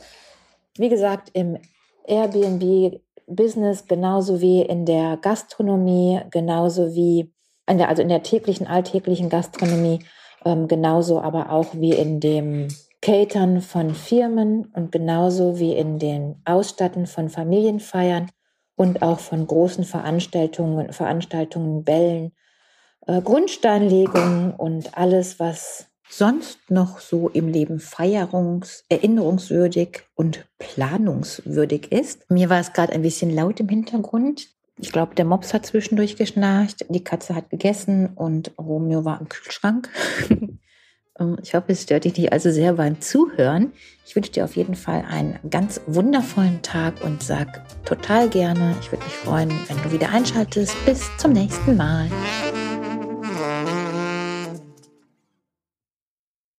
Wie 0.76 0.90
gesagt, 0.90 1.30
im 1.32 1.58
Airbnb 2.06 3.00
Business 3.26 3.86
genauso 3.86 4.40
wie 4.40 4.62
in 4.62 4.86
der 4.86 5.16
Gastronomie, 5.16 6.20
genauso 6.30 6.94
wie 6.94 7.32
in 7.68 7.78
der, 7.78 7.88
also 7.88 8.02
in 8.02 8.08
der 8.08 8.22
täglichen, 8.22 8.66
alltäglichen 8.66 9.28
Gastronomie, 9.28 10.04
ähm, 10.46 10.68
genauso 10.68 11.20
aber 11.20 11.50
auch 11.50 11.74
wie 11.74 11.92
in 11.92 12.20
dem 12.20 12.68
Catern 13.02 13.60
von 13.60 13.94
Firmen 13.94 14.66
und 14.74 14.92
genauso 14.92 15.58
wie 15.58 15.72
in 15.74 15.98
den 15.98 16.40
Ausstatten 16.44 17.06
von 17.06 17.28
Familienfeiern 17.28 18.30
und 18.76 19.02
auch 19.02 19.18
von 19.18 19.46
großen 19.46 19.84
Veranstaltungen, 19.84 20.92
Veranstaltungen, 20.92 21.84
Bällen, 21.84 22.32
äh, 23.06 23.20
Grundsteinlegungen 23.20 24.52
und 24.52 24.96
alles, 24.96 25.40
was 25.40 25.88
sonst 26.08 26.70
noch 26.70 27.00
so 27.00 27.28
im 27.28 27.48
Leben 27.48 27.78
feierungs-, 27.78 28.84
erinnerungswürdig 28.88 30.02
und 30.14 30.46
planungswürdig 30.58 31.90
ist. 31.90 32.30
Mir 32.30 32.48
war 32.50 32.60
es 32.60 32.72
gerade 32.72 32.92
ein 32.92 33.02
bisschen 33.02 33.34
laut 33.34 33.58
im 33.58 33.68
Hintergrund. 33.68 34.48
Ich 34.78 34.92
glaube, 34.92 35.14
der 35.14 35.24
Mops 35.24 35.54
hat 35.54 35.64
zwischendurch 35.64 36.16
geschnarcht, 36.16 36.84
die 36.88 37.02
Katze 37.02 37.34
hat 37.34 37.50
gegessen 37.50 38.10
und 38.14 38.52
Romeo 38.58 39.04
war 39.04 39.20
im 39.20 39.28
Kühlschrank. 39.28 39.88
Ähm, 41.18 41.38
ich 41.42 41.54
hoffe, 41.54 41.72
es 41.72 41.82
stört 41.82 42.04
dich 42.04 42.16
nicht 42.16 42.32
also 42.32 42.50
sehr 42.50 42.74
beim 42.74 43.00
Zuhören. 43.00 43.72
Ich 44.04 44.14
wünsche 44.14 44.32
dir 44.32 44.44
auf 44.44 44.56
jeden 44.56 44.74
Fall 44.74 45.04
einen 45.08 45.38
ganz 45.50 45.80
wundervollen 45.86 46.60
Tag 46.62 47.02
und 47.02 47.22
sag 47.22 47.62
total 47.84 48.28
gerne, 48.28 48.76
ich 48.80 48.92
würde 48.92 49.04
mich 49.04 49.14
freuen, 49.14 49.50
wenn 49.68 49.82
du 49.82 49.92
wieder 49.92 50.10
einschaltest. 50.10 50.74
Bis 50.84 51.08
zum 51.16 51.32
nächsten 51.32 51.76
Mal. 51.76 52.10